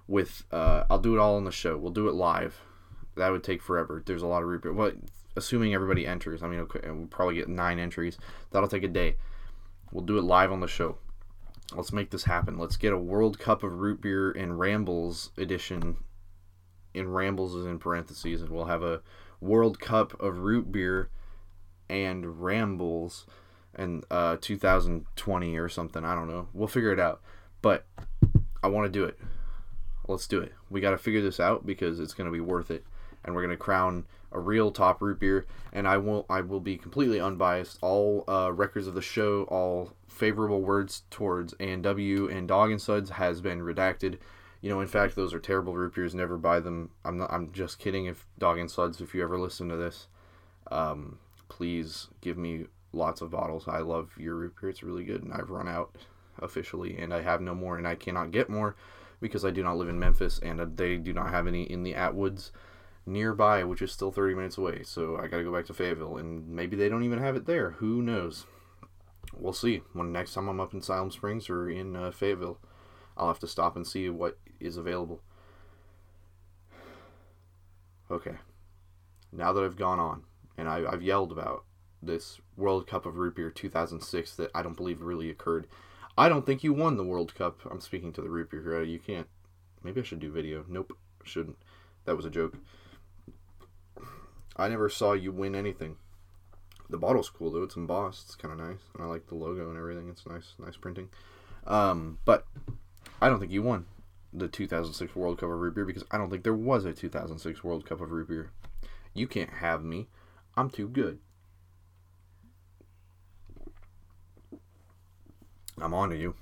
with 0.07 0.43
uh, 0.51 0.83
I'll 0.89 0.99
do 0.99 1.15
it 1.15 1.19
all 1.19 1.35
on 1.35 1.45
the 1.45 1.51
show. 1.51 1.77
We'll 1.77 1.91
do 1.91 2.07
it 2.07 2.13
live. 2.13 2.61
That 3.15 3.29
would 3.29 3.43
take 3.43 3.61
forever. 3.61 4.01
There's 4.05 4.21
a 4.21 4.27
lot 4.27 4.41
of 4.41 4.49
root 4.49 4.63
beer. 4.63 4.73
But 4.73 4.95
assuming 5.35 5.73
everybody 5.73 6.05
enters, 6.05 6.41
I 6.41 6.47
mean, 6.47 6.59
okay, 6.61 6.81
we'll 6.85 7.07
probably 7.07 7.35
get 7.35 7.47
nine 7.47 7.79
entries. 7.79 8.17
That'll 8.51 8.69
take 8.69 8.83
a 8.83 8.87
day. 8.87 9.17
We'll 9.91 10.05
do 10.05 10.17
it 10.17 10.23
live 10.23 10.51
on 10.51 10.59
the 10.59 10.67
show. 10.67 10.97
Let's 11.75 11.93
make 11.93 12.09
this 12.09 12.23
happen. 12.23 12.57
Let's 12.57 12.77
get 12.77 12.93
a 12.93 12.97
World 12.97 13.37
Cup 13.37 13.61
of 13.63 13.73
Root 13.73 14.01
Beer 14.01 14.31
and 14.31 14.59
Rambles 14.59 15.31
edition. 15.37 15.97
In 16.93 17.11
Rambles 17.11 17.53
is 17.53 17.65
in 17.65 17.77
parentheses, 17.77 18.41
and 18.41 18.49
we'll 18.49 18.65
have 18.65 18.81
a 18.81 19.01
World 19.39 19.79
Cup 19.79 20.19
of 20.19 20.39
Root 20.39 20.71
Beer 20.71 21.09
and 21.89 22.41
Rambles 22.41 23.25
in 23.77 24.03
uh, 24.11 24.37
2020 24.41 25.57
or 25.57 25.69
something. 25.69 26.03
I 26.03 26.15
don't 26.15 26.27
know. 26.27 26.47
We'll 26.53 26.67
figure 26.67 26.91
it 26.91 26.99
out. 26.99 27.21
But 27.61 27.85
I 28.63 28.67
want 28.67 28.85
to 28.85 28.99
do 28.99 29.05
it. 29.05 29.17
Let's 30.07 30.27
do 30.27 30.39
it. 30.39 30.53
We 30.69 30.81
got 30.81 30.91
to 30.91 30.97
figure 30.97 31.21
this 31.21 31.39
out 31.39 31.65
because 31.65 31.99
it's 31.99 32.13
going 32.13 32.25
to 32.25 32.31
be 32.31 32.39
worth 32.39 32.71
it, 32.71 32.83
and 33.23 33.35
we're 33.35 33.41
going 33.41 33.55
to 33.55 33.57
crown 33.57 34.05
a 34.31 34.39
real 34.39 34.71
top 34.71 35.01
root 35.01 35.19
beer, 35.19 35.45
and 35.71 35.87
I 35.87 35.97
will 35.97 36.25
I 36.29 36.41
will 36.41 36.59
be 36.59 36.77
completely 36.77 37.19
unbiased. 37.19 37.77
All 37.81 38.23
uh, 38.27 38.51
records 38.51 38.87
of 38.87 38.95
the 38.95 39.01
show, 39.01 39.43
all 39.43 39.91
favorable 40.07 40.61
words 40.61 41.03
towards 41.09 41.53
A 41.59 41.71
and 41.71 41.83
W 41.83 42.27
and 42.27 42.47
Dog 42.47 42.71
and 42.71 42.81
Suds 42.81 43.11
has 43.11 43.41
been 43.41 43.59
redacted. 43.61 44.17
You 44.61 44.69
know, 44.69 44.81
in 44.81 44.87
fact, 44.87 45.15
those 45.15 45.33
are 45.33 45.39
terrible 45.39 45.75
root 45.75 45.95
beers. 45.95 46.13
Never 46.13 46.37
buy 46.37 46.59
them. 46.59 46.89
I'm 47.05 47.17
not. 47.17 47.31
I'm 47.31 47.51
just 47.51 47.79
kidding. 47.79 48.05
If 48.05 48.25
Dog 48.37 48.57
and 48.57 48.69
Suds, 48.69 49.01
if 49.01 49.13
you 49.13 49.23
ever 49.23 49.39
listen 49.39 49.69
to 49.69 49.77
this, 49.77 50.07
um, 50.71 51.19
please 51.49 52.07
give 52.21 52.37
me 52.37 52.65
lots 52.93 53.21
of 53.21 53.31
bottles. 53.31 53.67
I 53.67 53.79
love 53.79 54.11
your 54.17 54.35
root 54.35 54.55
beer. 54.59 54.69
It's 54.69 54.83
really 54.83 55.03
good, 55.03 55.23
and 55.23 55.33
I've 55.33 55.49
run 55.49 55.67
out 55.67 55.95
officially, 56.39 56.97
and 56.97 57.13
I 57.13 57.21
have 57.21 57.41
no 57.41 57.53
more, 57.53 57.77
and 57.77 57.87
I 57.87 57.95
cannot 57.95 58.31
get 58.31 58.49
more 58.49 58.75
because 59.19 59.43
I 59.43 59.51
do 59.51 59.63
not 59.63 59.75
live 59.75 59.89
in 59.89 59.99
Memphis, 59.99 60.39
and 60.41 60.77
they 60.77 60.95
do 60.97 61.13
not 61.13 61.31
have 61.31 61.47
any 61.47 61.63
in 61.63 61.83
the 61.83 61.93
Atwoods 61.93 62.51
nearby, 63.05 63.63
which 63.63 63.81
is 63.81 63.91
still 63.91 64.11
30 64.11 64.35
minutes 64.35 64.57
away. 64.57 64.83
So 64.83 65.17
I 65.17 65.27
got 65.27 65.37
to 65.37 65.43
go 65.43 65.51
back 65.51 65.65
to 65.65 65.73
Fayetteville, 65.73 66.17
and 66.17 66.47
maybe 66.47 66.77
they 66.77 66.87
don't 66.87 67.03
even 67.03 67.19
have 67.19 67.35
it 67.35 67.45
there. 67.45 67.71
Who 67.71 68.01
knows? 68.01 68.45
We'll 69.37 69.53
see. 69.53 69.81
When 69.93 70.11
next 70.11 70.33
time 70.33 70.47
I'm 70.47 70.59
up 70.59 70.73
in 70.73 70.81
Siloam 70.81 71.11
Springs 71.11 71.49
or 71.49 71.69
in 71.69 71.95
uh, 71.95 72.11
Fayetteville, 72.11 72.59
I'll 73.17 73.27
have 73.27 73.39
to 73.39 73.47
stop 73.47 73.75
and 73.75 73.85
see 73.85 74.09
what 74.09 74.37
is 74.59 74.77
available. 74.77 75.21
Okay. 78.11 78.37
Now 79.31 79.53
that 79.53 79.63
I've 79.63 79.77
gone 79.77 79.99
on 79.99 80.23
and 80.59 80.67
I, 80.67 80.83
I've 80.91 81.01
yelled 81.01 81.31
about 81.31 81.63
this 82.03 82.39
World 82.57 82.85
Cup 82.85 83.05
of 83.05 83.17
Root 83.17 83.35
Beer 83.35 83.49
2006 83.49 84.35
that 84.35 84.51
I 84.53 84.61
don't 84.61 84.75
believe 84.75 85.01
really 85.01 85.29
occurred. 85.29 85.67
I 86.17 86.27
don't 86.27 86.45
think 86.45 86.63
you 86.63 86.73
won 86.73 86.97
the 86.97 87.03
World 87.03 87.33
Cup. 87.33 87.61
I'm 87.71 87.79
speaking 87.79 88.11
to 88.13 88.21
the 88.21 88.29
root 88.29 88.51
beer. 88.51 88.61
Here. 88.61 88.83
You 88.83 88.99
can't. 88.99 89.27
Maybe 89.83 90.01
I 90.01 90.03
should 90.03 90.19
do 90.19 90.31
video. 90.31 90.65
Nope, 90.67 90.97
shouldn't. 91.23 91.57
That 92.03 92.17
was 92.17 92.25
a 92.25 92.29
joke. 92.29 92.57
I 94.57 94.67
never 94.67 94.89
saw 94.89 95.13
you 95.13 95.31
win 95.31 95.55
anything. 95.55 95.95
The 96.89 96.97
bottle's 96.97 97.29
cool 97.29 97.51
though. 97.51 97.63
It's 97.63 97.77
embossed. 97.77 98.25
It's 98.25 98.35
kind 98.35 98.51
of 98.51 98.67
nice, 98.67 98.81
and 98.93 99.03
I 99.03 99.05
like 99.05 99.27
the 99.27 99.35
logo 99.35 99.69
and 99.69 99.77
everything. 99.77 100.09
It's 100.09 100.25
nice, 100.25 100.55
nice 100.59 100.75
printing. 100.75 101.07
Um, 101.65 102.17
but 102.25 102.45
I 103.21 103.29
don't 103.29 103.39
think 103.39 103.53
you 103.53 103.61
won 103.61 103.85
the 104.33 104.49
2006 104.49 105.15
World 105.15 105.37
Cup 105.37 105.49
of 105.49 105.57
Root 105.57 105.75
Beer 105.75 105.85
because 105.85 106.03
I 106.11 106.17
don't 106.17 106.29
think 106.29 106.43
there 106.43 106.53
was 106.53 106.83
a 106.83 106.91
2006 106.91 107.63
World 107.63 107.85
Cup 107.85 108.01
of 108.01 108.11
Root 108.11 108.27
Beer. 108.27 108.51
You 109.13 109.27
can't 109.27 109.49
have 109.49 109.83
me. 109.85 110.07
I'm 110.59 110.69
too 110.69 110.89
good. 110.89 111.19
I'm 115.81 115.93
on 115.93 116.09
to 116.09 116.17
you. 116.17 116.35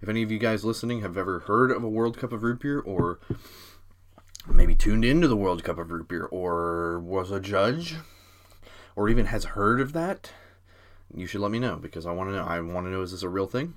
If 0.00 0.08
any 0.08 0.22
of 0.22 0.30
you 0.30 0.38
guys 0.38 0.64
listening 0.64 1.00
have 1.00 1.16
ever 1.16 1.40
heard 1.40 1.72
of 1.72 1.82
a 1.82 1.88
World 1.88 2.16
Cup 2.16 2.30
of 2.30 2.44
Root 2.44 2.60
Beer 2.60 2.78
or 2.78 3.18
maybe 4.46 4.76
tuned 4.76 5.04
into 5.04 5.26
the 5.26 5.36
World 5.36 5.64
Cup 5.64 5.76
of 5.76 5.90
Root 5.90 6.06
Beer 6.06 6.26
or 6.26 7.00
was 7.00 7.32
a 7.32 7.40
judge 7.40 7.96
or 8.94 9.08
even 9.08 9.26
has 9.26 9.44
heard 9.44 9.80
of 9.80 9.92
that, 9.94 10.30
you 11.12 11.26
should 11.26 11.40
let 11.40 11.50
me 11.50 11.58
know 11.58 11.78
because 11.78 12.06
I 12.06 12.12
want 12.12 12.30
to 12.30 12.36
know. 12.36 12.44
I 12.44 12.60
want 12.60 12.86
to 12.86 12.90
know 12.90 13.02
is 13.02 13.10
this 13.10 13.24
a 13.24 13.28
real 13.28 13.48
thing? 13.48 13.74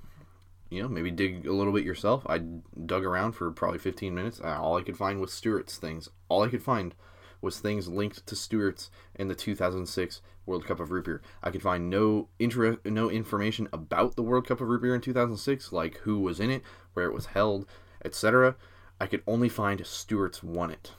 You 0.70 0.82
know, 0.82 0.88
maybe 0.88 1.10
dig 1.10 1.44
a 1.44 1.52
little 1.52 1.72
bit 1.72 1.84
yourself. 1.84 2.24
I 2.28 2.38
dug 2.38 3.04
around 3.04 3.32
for 3.32 3.50
probably 3.50 3.80
15 3.80 4.14
minutes. 4.14 4.38
All 4.38 4.76
I 4.76 4.82
could 4.82 4.96
find 4.96 5.20
was 5.20 5.32
Stewart's 5.32 5.76
things. 5.76 6.08
All 6.28 6.44
I 6.44 6.48
could 6.48 6.62
find 6.62 6.94
was 7.40 7.58
things 7.58 7.88
linked 7.88 8.26
to 8.26 8.36
Stewart's 8.36 8.90
in 9.14 9.28
the 9.28 9.34
2006 9.34 10.20
World 10.46 10.66
Cup 10.66 10.80
of 10.80 10.90
Root 10.90 11.04
Beer. 11.04 11.22
I 11.42 11.50
could 11.50 11.62
find 11.62 11.90
no 11.90 12.28
inter- 12.38 12.78
no 12.84 13.10
information 13.10 13.68
about 13.72 14.16
the 14.16 14.22
World 14.22 14.46
Cup 14.46 14.60
of 14.60 14.68
Root 14.68 14.82
Beer 14.82 14.94
in 14.94 15.00
2006, 15.00 15.72
like 15.72 15.98
who 15.98 16.20
was 16.20 16.40
in 16.40 16.50
it, 16.50 16.62
where 16.94 17.06
it 17.06 17.14
was 17.14 17.26
held, 17.26 17.66
etc. 18.04 18.56
I 19.00 19.06
could 19.06 19.22
only 19.26 19.48
find 19.48 19.84
Stewart's 19.86 20.42
won 20.42 20.70
it. 20.70 20.92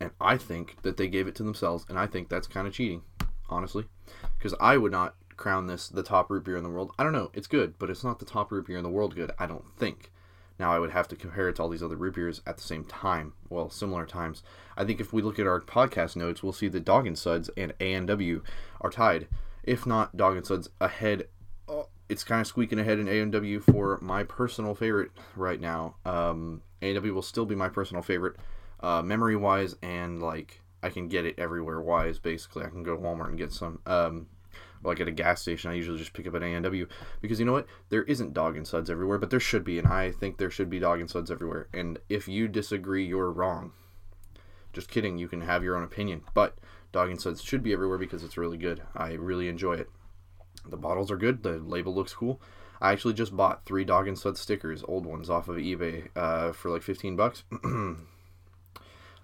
And 0.00 0.10
I 0.20 0.36
think 0.36 0.76
that 0.82 0.96
they 0.96 1.08
gave 1.08 1.26
it 1.26 1.34
to 1.36 1.42
themselves, 1.42 1.84
and 1.88 1.98
I 1.98 2.06
think 2.06 2.28
that's 2.28 2.46
kind 2.46 2.66
of 2.66 2.72
cheating, 2.72 3.02
honestly. 3.48 3.84
Because 4.38 4.54
I 4.60 4.76
would 4.76 4.92
not 4.92 5.14
crown 5.36 5.66
this 5.66 5.88
the 5.88 6.02
top 6.02 6.30
root 6.30 6.44
beer 6.44 6.56
in 6.56 6.62
the 6.62 6.70
world. 6.70 6.92
I 6.98 7.02
don't 7.02 7.12
know, 7.12 7.30
it's 7.34 7.46
good, 7.46 7.78
but 7.78 7.90
it's 7.90 8.04
not 8.04 8.18
the 8.18 8.24
top 8.24 8.52
root 8.52 8.66
beer 8.66 8.78
in 8.78 8.84
the 8.84 8.90
world 8.90 9.14
good, 9.14 9.32
I 9.38 9.46
don't 9.46 9.64
think. 9.76 10.12
Now 10.60 10.74
I 10.74 10.78
would 10.78 10.90
have 10.90 11.08
to 11.08 11.16
compare 11.16 11.48
it 11.48 11.56
to 11.56 11.62
all 11.62 11.70
these 11.70 11.82
other 11.82 11.96
root 11.96 12.16
beers 12.16 12.42
at 12.46 12.58
the 12.58 12.62
same 12.62 12.84
time, 12.84 13.32
well, 13.48 13.70
similar 13.70 14.04
times. 14.04 14.42
I 14.76 14.84
think 14.84 15.00
if 15.00 15.10
we 15.10 15.22
look 15.22 15.38
at 15.38 15.46
our 15.46 15.58
podcast 15.58 16.16
notes, 16.16 16.42
we'll 16.42 16.52
see 16.52 16.68
that 16.68 16.84
Dog 16.84 17.06
and 17.06 17.18
Suds 17.18 17.48
and 17.56 17.72
A&W 17.80 18.42
are 18.82 18.90
tied. 18.90 19.26
If 19.64 19.86
not, 19.86 20.18
Dog 20.18 20.36
and 20.36 20.46
Suds 20.46 20.68
ahead. 20.78 21.28
Oh, 21.66 21.88
it's 22.10 22.24
kind 22.24 22.42
of 22.42 22.46
squeaking 22.46 22.78
ahead 22.78 22.98
in 22.98 23.08
A&W 23.08 23.60
for 23.60 23.98
my 24.02 24.22
personal 24.22 24.74
favorite 24.74 25.12
right 25.34 25.60
now. 25.60 25.94
Um, 26.04 26.60
will 26.82 27.22
still 27.22 27.46
be 27.46 27.54
my 27.54 27.70
personal 27.70 28.02
favorite, 28.02 28.36
uh, 28.80 29.00
memory 29.00 29.36
wise, 29.36 29.76
and 29.82 30.22
like 30.22 30.60
I 30.82 30.90
can 30.90 31.08
get 31.08 31.24
it 31.24 31.38
everywhere 31.38 31.80
wise. 31.80 32.18
Basically, 32.18 32.66
I 32.66 32.68
can 32.68 32.82
go 32.82 32.94
to 32.94 33.02
Walmart 33.02 33.28
and 33.28 33.38
get 33.38 33.52
some. 33.54 33.80
Um, 33.86 34.26
like 34.82 35.00
at 35.00 35.08
a 35.08 35.12
gas 35.12 35.42
station, 35.42 35.70
I 35.70 35.74
usually 35.74 35.98
just 35.98 36.12
pick 36.12 36.26
up 36.26 36.34
an 36.34 36.42
A&W 36.42 36.86
because 37.20 37.38
you 37.38 37.46
know 37.46 37.52
what? 37.52 37.66
There 37.88 38.02
isn't 38.04 38.34
dog 38.34 38.56
and 38.56 38.66
suds 38.66 38.90
everywhere, 38.90 39.18
but 39.18 39.30
there 39.30 39.40
should 39.40 39.64
be, 39.64 39.78
and 39.78 39.88
I 39.88 40.10
think 40.10 40.38
there 40.38 40.50
should 40.50 40.70
be 40.70 40.78
dog 40.78 41.00
and 41.00 41.10
suds 41.10 41.30
everywhere. 41.30 41.68
And 41.72 41.98
if 42.08 42.28
you 42.28 42.48
disagree, 42.48 43.04
you're 43.04 43.30
wrong. 43.30 43.72
Just 44.72 44.90
kidding. 44.90 45.18
You 45.18 45.28
can 45.28 45.42
have 45.42 45.64
your 45.64 45.76
own 45.76 45.82
opinion, 45.82 46.22
but 46.34 46.56
dog 46.92 47.10
and 47.10 47.20
suds 47.20 47.42
should 47.42 47.62
be 47.62 47.72
everywhere 47.72 47.98
because 47.98 48.22
it's 48.22 48.36
really 48.36 48.58
good. 48.58 48.82
I 48.94 49.12
really 49.12 49.48
enjoy 49.48 49.74
it. 49.74 49.90
The 50.68 50.76
bottles 50.76 51.10
are 51.10 51.16
good. 51.16 51.42
The 51.42 51.58
label 51.58 51.94
looks 51.94 52.14
cool. 52.14 52.40
I 52.80 52.92
actually 52.92 53.14
just 53.14 53.36
bought 53.36 53.66
three 53.66 53.84
Dog 53.84 54.08
and 54.08 54.18
Suds 54.18 54.40
stickers, 54.40 54.82
old 54.88 55.04
ones, 55.04 55.28
off 55.28 55.48
of 55.48 55.56
eBay 55.56 56.08
uh, 56.16 56.52
for 56.52 56.70
like 56.70 56.82
15 56.82 57.14
bucks. 57.14 57.44
a 57.64 57.68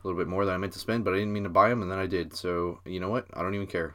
little 0.02 0.18
bit 0.18 0.28
more 0.28 0.44
than 0.44 0.54
I 0.54 0.58
meant 0.58 0.74
to 0.74 0.78
spend, 0.78 1.04
but 1.04 1.14
I 1.14 1.18
didn't 1.18 1.32
mean 1.32 1.44
to 1.44 1.48
buy 1.48 1.70
them, 1.70 1.80
and 1.82 1.90
then 1.90 1.98
I 1.98 2.06
did. 2.06 2.34
So, 2.36 2.80
you 2.84 3.00
know 3.00 3.08
what? 3.08 3.26
I 3.32 3.42
don't 3.42 3.54
even 3.54 3.66
care. 3.66 3.94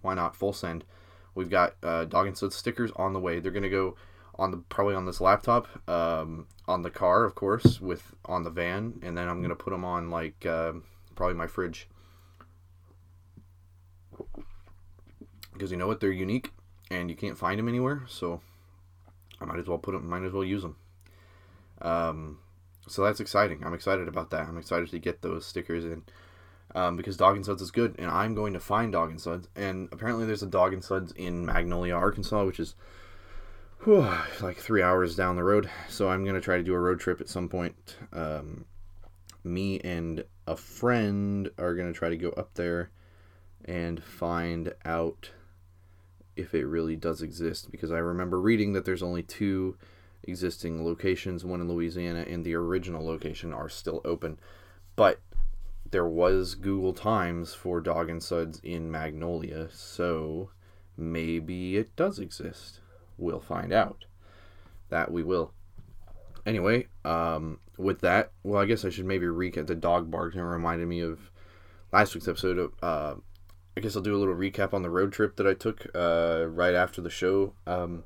Why 0.00 0.14
not? 0.14 0.34
Full 0.34 0.52
send. 0.52 0.84
We've 1.34 1.50
got 1.50 1.74
uh, 1.82 2.04
Dog 2.04 2.26
and 2.26 2.36
Suds 2.36 2.56
stickers 2.56 2.90
on 2.96 3.12
the 3.12 3.20
way. 3.20 3.40
They're 3.40 3.52
to 3.52 3.68
go 3.68 3.96
on 4.36 4.50
the 4.50 4.58
probably 4.58 4.94
on 4.94 5.06
this 5.06 5.20
laptop, 5.20 5.68
um, 5.88 6.46
on 6.66 6.82
the 6.82 6.90
car, 6.90 7.24
of 7.24 7.34
course, 7.34 7.80
with 7.80 8.14
on 8.24 8.44
the 8.44 8.50
van, 8.50 9.00
and 9.02 9.16
then 9.16 9.28
I'm 9.28 9.42
gonna 9.42 9.56
put 9.56 9.70
them 9.70 9.84
on 9.84 10.10
like 10.10 10.44
uh, 10.46 10.72
probably 11.14 11.34
my 11.34 11.46
fridge 11.46 11.88
because 15.52 15.70
you 15.70 15.76
know 15.76 15.86
what 15.86 16.00
they're 16.00 16.10
unique 16.10 16.50
and 16.90 17.10
you 17.10 17.16
can't 17.16 17.38
find 17.38 17.58
them 17.58 17.68
anywhere. 17.68 18.02
So 18.08 18.40
I 19.40 19.44
might 19.44 19.58
as 19.58 19.66
well 19.66 19.78
put 19.78 19.92
them, 19.92 20.08
might 20.08 20.24
as 20.24 20.32
well 20.32 20.44
use 20.44 20.62
them. 20.62 20.76
Um, 21.80 22.38
so 22.88 23.04
that's 23.04 23.20
exciting. 23.20 23.64
I'm 23.64 23.74
excited 23.74 24.08
about 24.08 24.30
that. 24.30 24.48
I'm 24.48 24.58
excited 24.58 24.90
to 24.90 24.98
get 24.98 25.22
those 25.22 25.46
stickers 25.46 25.84
in 25.84 26.02
um, 26.74 26.96
because 26.96 27.16
Dog 27.16 27.36
and 27.36 27.44
Suds 27.44 27.62
is 27.62 27.70
good, 27.70 27.96
and 27.98 28.10
I'm 28.10 28.34
going 28.34 28.52
to 28.54 28.60
find 28.60 28.92
Dog 28.92 29.10
and 29.10 29.20
Suds. 29.20 29.48
And 29.56 29.88
apparently, 29.92 30.26
there's 30.26 30.42
a 30.42 30.46
Dog 30.46 30.72
and 30.72 30.82
Suds 30.82 31.12
in 31.12 31.46
Magnolia, 31.46 31.94
Arkansas, 31.94 32.44
which 32.44 32.60
is 32.60 32.74
whew, 33.84 34.08
like 34.40 34.56
three 34.56 34.82
hours 34.82 35.16
down 35.16 35.36
the 35.36 35.44
road. 35.44 35.68
So 35.88 36.08
I'm 36.08 36.24
going 36.24 36.34
to 36.34 36.40
try 36.40 36.56
to 36.56 36.62
do 36.62 36.74
a 36.74 36.80
road 36.80 37.00
trip 37.00 37.20
at 37.20 37.28
some 37.28 37.48
point. 37.48 37.96
Um, 38.12 38.64
me 39.44 39.80
and 39.80 40.24
a 40.46 40.56
friend 40.56 41.50
are 41.58 41.74
going 41.74 41.92
to 41.92 41.98
try 41.98 42.08
to 42.08 42.16
go 42.16 42.30
up 42.30 42.54
there 42.54 42.90
and 43.64 44.02
find 44.02 44.72
out 44.84 45.30
if 46.36 46.54
it 46.54 46.64
really 46.64 46.96
does 46.96 47.22
exist 47.22 47.70
because 47.70 47.90
I 47.90 47.98
remember 47.98 48.40
reading 48.40 48.72
that 48.72 48.84
there's 48.84 49.02
only 49.02 49.22
two 49.22 49.76
existing 50.24 50.84
locations, 50.84 51.44
one 51.44 51.60
in 51.60 51.68
Louisiana 51.68 52.24
and 52.28 52.44
the 52.44 52.54
original 52.54 53.04
location 53.04 53.52
are 53.52 53.68
still 53.68 54.00
open. 54.04 54.38
But 54.96 55.20
there 55.92 56.08
was 56.08 56.54
Google 56.54 56.94
Times 56.94 57.54
for 57.54 57.80
Dog 57.80 58.10
and 58.10 58.22
Suds 58.22 58.60
in 58.64 58.90
Magnolia, 58.90 59.68
so 59.70 60.50
maybe 60.96 61.76
it 61.76 61.94
does 61.94 62.18
exist. 62.18 62.80
We'll 63.18 63.40
find 63.40 63.72
out. 63.72 64.06
That 64.88 65.12
we 65.12 65.22
will. 65.22 65.52
Anyway, 66.44 66.88
um, 67.04 67.60
with 67.78 68.00
that, 68.00 68.32
well, 68.42 68.60
I 68.60 68.66
guess 68.66 68.84
I 68.84 68.90
should 68.90 69.04
maybe 69.04 69.26
recap 69.26 69.66
the 69.66 69.74
dog 69.74 70.10
bark 70.10 70.34
and 70.34 70.48
reminded 70.48 70.88
me 70.88 71.00
of 71.00 71.30
last 71.92 72.14
week's 72.14 72.28
episode 72.28 72.58
of 72.58 72.72
uh, 72.82 73.14
I 73.76 73.80
guess 73.80 73.94
I'll 73.94 74.02
do 74.02 74.14
a 74.14 74.18
little 74.18 74.34
recap 74.34 74.74
on 74.74 74.82
the 74.82 74.90
road 74.90 75.12
trip 75.12 75.36
that 75.36 75.46
I 75.46 75.54
took 75.54 75.86
uh, 75.94 76.46
right 76.48 76.74
after 76.74 77.00
the 77.00 77.10
show. 77.10 77.54
Um, 77.66 78.04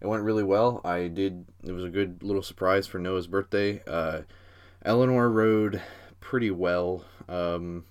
it 0.00 0.06
went 0.06 0.22
really 0.22 0.44
well. 0.44 0.80
I 0.84 1.08
did. 1.08 1.46
It 1.64 1.72
was 1.72 1.84
a 1.84 1.88
good 1.88 2.22
little 2.22 2.42
surprise 2.42 2.86
for 2.86 2.98
Noah's 2.98 3.26
birthday. 3.26 3.82
Uh, 3.86 4.22
Eleanor 4.84 5.28
rode 5.28 5.82
pretty 6.28 6.50
well. 6.50 7.02
Um, 7.26 7.86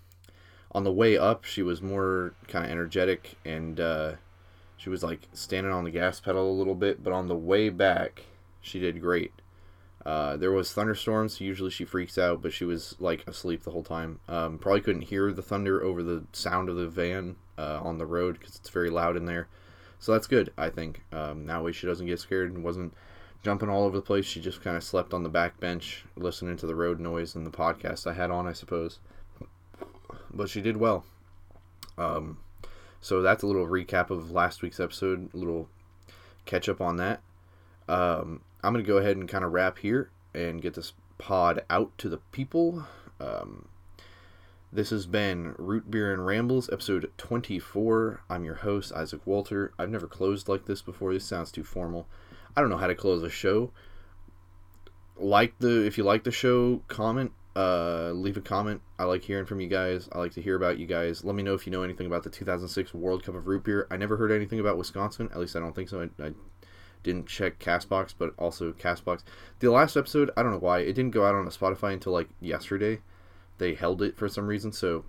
on 0.71 0.83
the 0.83 0.93
way 0.93 1.17
up, 1.17 1.43
she 1.43 1.63
was 1.63 1.81
more 1.81 2.35
kind 2.47 2.65
of 2.65 2.69
energetic 2.69 3.33
and 3.43 3.79
uh, 3.79 4.11
she 4.77 4.91
was 4.91 5.01
like 5.01 5.21
standing 5.33 5.73
on 5.73 5.85
the 5.85 5.89
gas 5.89 6.19
pedal 6.19 6.51
a 6.51 6.53
little 6.53 6.75
bit. 6.75 7.03
But 7.03 7.13
on 7.13 7.27
the 7.27 7.35
way 7.35 7.69
back, 7.69 8.25
she 8.61 8.79
did 8.79 9.01
great. 9.01 9.33
Uh, 10.05 10.37
there 10.37 10.51
was 10.51 10.71
thunderstorms. 10.71 11.41
Usually 11.41 11.71
she 11.71 11.83
freaks 11.83 12.19
out, 12.19 12.43
but 12.43 12.53
she 12.53 12.63
was 12.63 12.95
like 12.99 13.27
asleep 13.27 13.63
the 13.63 13.71
whole 13.71 13.83
time. 13.83 14.19
Um, 14.27 14.59
probably 14.59 14.81
couldn't 14.81 15.01
hear 15.01 15.33
the 15.33 15.41
thunder 15.41 15.83
over 15.83 16.03
the 16.03 16.23
sound 16.31 16.69
of 16.69 16.75
the 16.75 16.87
van 16.87 17.37
uh, 17.57 17.79
on 17.81 17.97
the 17.97 18.05
road 18.05 18.37
because 18.37 18.55
it's 18.55 18.69
very 18.69 18.91
loud 18.91 19.17
in 19.17 19.25
there. 19.25 19.47
So 19.97 20.11
that's 20.11 20.27
good, 20.27 20.53
I 20.55 20.69
think. 20.69 21.01
Um, 21.11 21.47
that 21.47 21.63
way 21.63 21.71
she 21.71 21.87
doesn't 21.87 22.05
get 22.05 22.19
scared 22.19 22.53
and 22.53 22.63
wasn't 22.63 22.93
jumping 23.43 23.69
all 23.69 23.83
over 23.83 23.97
the 23.97 24.03
place. 24.03 24.25
She 24.25 24.41
just 24.41 24.61
kind 24.61 24.77
of 24.77 24.83
slept 24.83 25.13
on 25.13 25.23
the 25.23 25.29
back 25.29 25.59
bench, 25.59 26.05
listening 26.15 26.57
to 26.57 26.65
the 26.65 26.75
road 26.75 26.99
noise 26.99 27.35
and 27.35 27.45
the 27.45 27.51
podcast 27.51 28.07
I 28.07 28.13
had 28.13 28.31
on, 28.31 28.47
I 28.47 28.53
suppose. 28.53 28.99
But 30.33 30.49
she 30.49 30.61
did 30.61 30.77
well. 30.77 31.05
Um, 31.97 32.37
so 33.01 33.21
that's 33.21 33.43
a 33.43 33.47
little 33.47 33.67
recap 33.67 34.09
of 34.09 34.31
last 34.31 34.61
week's 34.61 34.79
episode, 34.79 35.33
a 35.33 35.37
little 35.37 35.69
catch 36.45 36.67
up 36.67 36.81
on 36.81 36.97
that. 36.97 37.21
Um, 37.87 38.41
I'm 38.63 38.73
going 38.73 38.83
to 38.83 38.87
go 38.87 38.97
ahead 38.97 39.17
and 39.17 39.29
kind 39.29 39.45
of 39.45 39.53
wrap 39.53 39.79
here 39.79 40.09
and 40.33 40.61
get 40.61 40.73
this 40.73 40.93
pod 41.17 41.63
out 41.69 41.97
to 41.99 42.09
the 42.09 42.17
people. 42.31 42.85
Um, 43.19 43.67
this 44.71 44.89
has 44.89 45.05
been 45.05 45.55
Root 45.57 45.89
Beer 45.89 46.11
and 46.11 46.25
Rambles, 46.25 46.69
episode 46.69 47.09
24. 47.17 48.21
I'm 48.29 48.43
your 48.43 48.55
host, 48.55 48.91
Isaac 48.91 49.21
Walter. 49.25 49.71
I've 49.79 49.89
never 49.89 50.07
closed 50.07 50.49
like 50.49 50.65
this 50.65 50.81
before. 50.81 51.13
This 51.13 51.25
sounds 51.25 51.51
too 51.51 51.63
formal. 51.63 52.07
I 52.55 52.61
don't 52.61 52.69
know 52.69 52.77
how 52.77 52.87
to 52.87 52.95
close 52.95 53.23
a 53.23 53.29
show. 53.29 53.71
Like 55.15 55.57
the 55.59 55.85
if 55.85 55.97
you 55.97 56.03
like 56.03 56.23
the 56.23 56.31
show, 56.31 56.83
comment, 56.87 57.31
uh, 57.55 58.11
leave 58.11 58.37
a 58.37 58.41
comment. 58.41 58.81
I 58.99 59.05
like 59.05 59.23
hearing 59.23 59.45
from 59.45 59.59
you 59.59 59.67
guys. 59.67 60.07
I 60.11 60.19
like 60.19 60.33
to 60.33 60.41
hear 60.41 60.55
about 60.55 60.77
you 60.77 60.85
guys. 60.85 61.23
Let 61.23 61.35
me 61.35 61.41
know 61.41 61.55
if 61.55 61.65
you 61.65 61.71
know 61.71 61.81
anything 61.81 62.05
about 62.05 62.23
the 62.23 62.29
2006 62.29 62.93
World 62.93 63.23
Cup 63.23 63.33
of 63.35 63.47
Root 63.47 63.63
Beer. 63.63 63.87
I 63.89 63.97
never 63.97 64.17
heard 64.17 64.31
anything 64.31 64.59
about 64.59 64.77
Wisconsin. 64.77 65.29
At 65.31 65.39
least 65.39 65.55
I 65.55 65.59
don't 65.59 65.75
think 65.75 65.89
so. 65.89 66.01
I, 66.01 66.23
I 66.23 66.33
didn't 67.01 67.27
check 67.27 67.57
Castbox, 67.57 68.13
but 68.17 68.33
also 68.37 68.73
Castbox. 68.73 69.23
The 69.59 69.71
last 69.71 69.97
episode, 69.97 70.29
I 70.37 70.43
don't 70.43 70.51
know 70.51 70.59
why 70.59 70.79
it 70.79 70.93
didn't 70.93 71.11
go 71.11 71.25
out 71.25 71.33
on 71.33 71.47
a 71.47 71.51
Spotify 71.51 71.93
until 71.93 72.13
like 72.13 72.29
yesterday. 72.39 72.99
They 73.57 73.73
held 73.73 74.03
it 74.03 74.17
for 74.17 74.29
some 74.29 74.45
reason, 74.45 74.71
so 74.71 75.05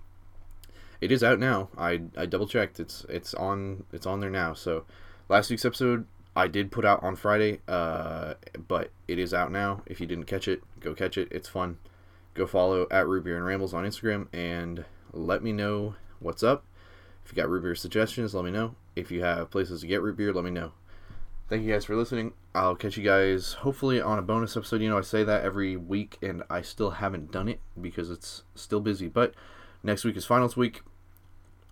it 1.01 1.11
is 1.11 1.23
out 1.23 1.39
now. 1.39 1.69
I 1.77 2.01
I 2.17 2.25
double 2.25 2.47
checked. 2.47 2.79
It's 2.79 3.05
it's 3.09 3.35
on 3.35 3.83
it's 3.93 4.07
on 4.07 4.21
there 4.21 4.29
now. 4.31 4.53
So 4.53 4.85
last 5.27 5.51
week's 5.51 5.65
episode 5.65 6.07
I 6.35 6.47
did 6.47 6.71
put 6.71 6.85
out 6.85 7.03
on 7.03 7.15
Friday, 7.15 7.59
uh, 7.67 8.35
but 8.67 8.91
it 9.07 9.19
is 9.19 9.33
out 9.33 9.51
now. 9.51 9.81
If 9.85 9.99
you 9.99 10.07
didn't 10.07 10.25
catch 10.25 10.47
it, 10.47 10.61
go 10.79 10.93
catch 10.93 11.17
it. 11.17 11.27
It's 11.31 11.49
fun. 11.49 11.77
Go 12.33 12.45
follow 12.45 12.87
at 12.91 13.07
Root 13.07 13.23
Beer 13.23 13.35
and 13.35 13.45
Rambles 13.45 13.73
on 13.73 13.83
Instagram 13.83 14.27
and 14.33 14.85
let 15.11 15.43
me 15.43 15.51
know 15.51 15.95
what's 16.19 16.43
up. 16.43 16.63
If 17.25 17.31
you 17.31 17.43
got 17.43 17.49
root 17.49 17.61
beer 17.61 17.75
suggestions, 17.75 18.33
let 18.33 18.45
me 18.45 18.51
know. 18.51 18.75
If 18.95 19.11
you 19.11 19.21
have 19.23 19.51
places 19.51 19.81
to 19.81 19.87
get 19.87 20.01
root 20.01 20.17
beer, 20.17 20.33
let 20.33 20.43
me 20.43 20.51
know. 20.51 20.71
Thank 21.47 21.63
you 21.63 21.71
guys 21.71 21.85
for 21.85 21.95
listening. 21.95 22.33
I'll 22.53 22.75
catch 22.75 22.97
you 22.97 23.03
guys 23.03 23.53
hopefully 23.53 23.99
on 23.99 24.19
a 24.19 24.21
bonus 24.21 24.55
episode. 24.55 24.81
You 24.81 24.89
know, 24.89 24.97
I 24.97 25.01
say 25.01 25.23
that 25.23 25.43
every 25.43 25.75
week, 25.75 26.17
and 26.21 26.43
I 26.49 26.61
still 26.61 26.91
haven't 26.91 27.31
done 27.31 27.47
it 27.47 27.59
because 27.79 28.09
it's 28.09 28.43
still 28.55 28.79
busy. 28.79 29.07
But 29.07 29.33
next 29.83 30.03
week 30.03 30.15
is 30.15 30.25
finals 30.25 30.55
week. 30.55 30.81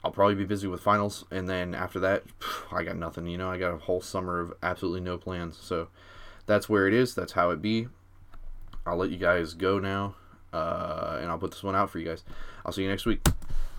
I'll 0.03 0.11
probably 0.11 0.35
be 0.35 0.45
busy 0.45 0.67
with 0.67 0.81
finals, 0.81 1.25
and 1.31 1.49
then 1.49 1.73
after 1.73 1.99
that, 1.99 2.23
I 2.71 2.83
got 2.83 2.97
nothing. 2.97 3.27
You 3.27 3.37
know, 3.37 3.49
I 3.49 3.57
got 3.57 3.73
a 3.73 3.77
whole 3.77 4.01
summer 4.01 4.39
of 4.39 4.53
absolutely 4.61 5.01
no 5.01 5.17
plans. 5.17 5.57
So 5.61 5.89
that's 6.45 6.69
where 6.69 6.87
it 6.87 6.93
is. 6.93 7.15
That's 7.15 7.33
how 7.33 7.49
it 7.51 7.61
be. 7.61 7.87
I'll 8.85 8.97
let 8.97 9.09
you 9.09 9.17
guys 9.17 9.53
go 9.53 9.79
now, 9.79 10.15
uh, 10.53 11.17
and 11.21 11.29
I'll 11.29 11.37
put 11.37 11.51
this 11.51 11.63
one 11.63 11.75
out 11.75 11.89
for 11.89 11.99
you 11.99 12.05
guys. 12.05 12.23
I'll 12.65 12.71
see 12.71 12.83
you 12.83 12.89
next 12.89 13.05
week. 13.05 13.21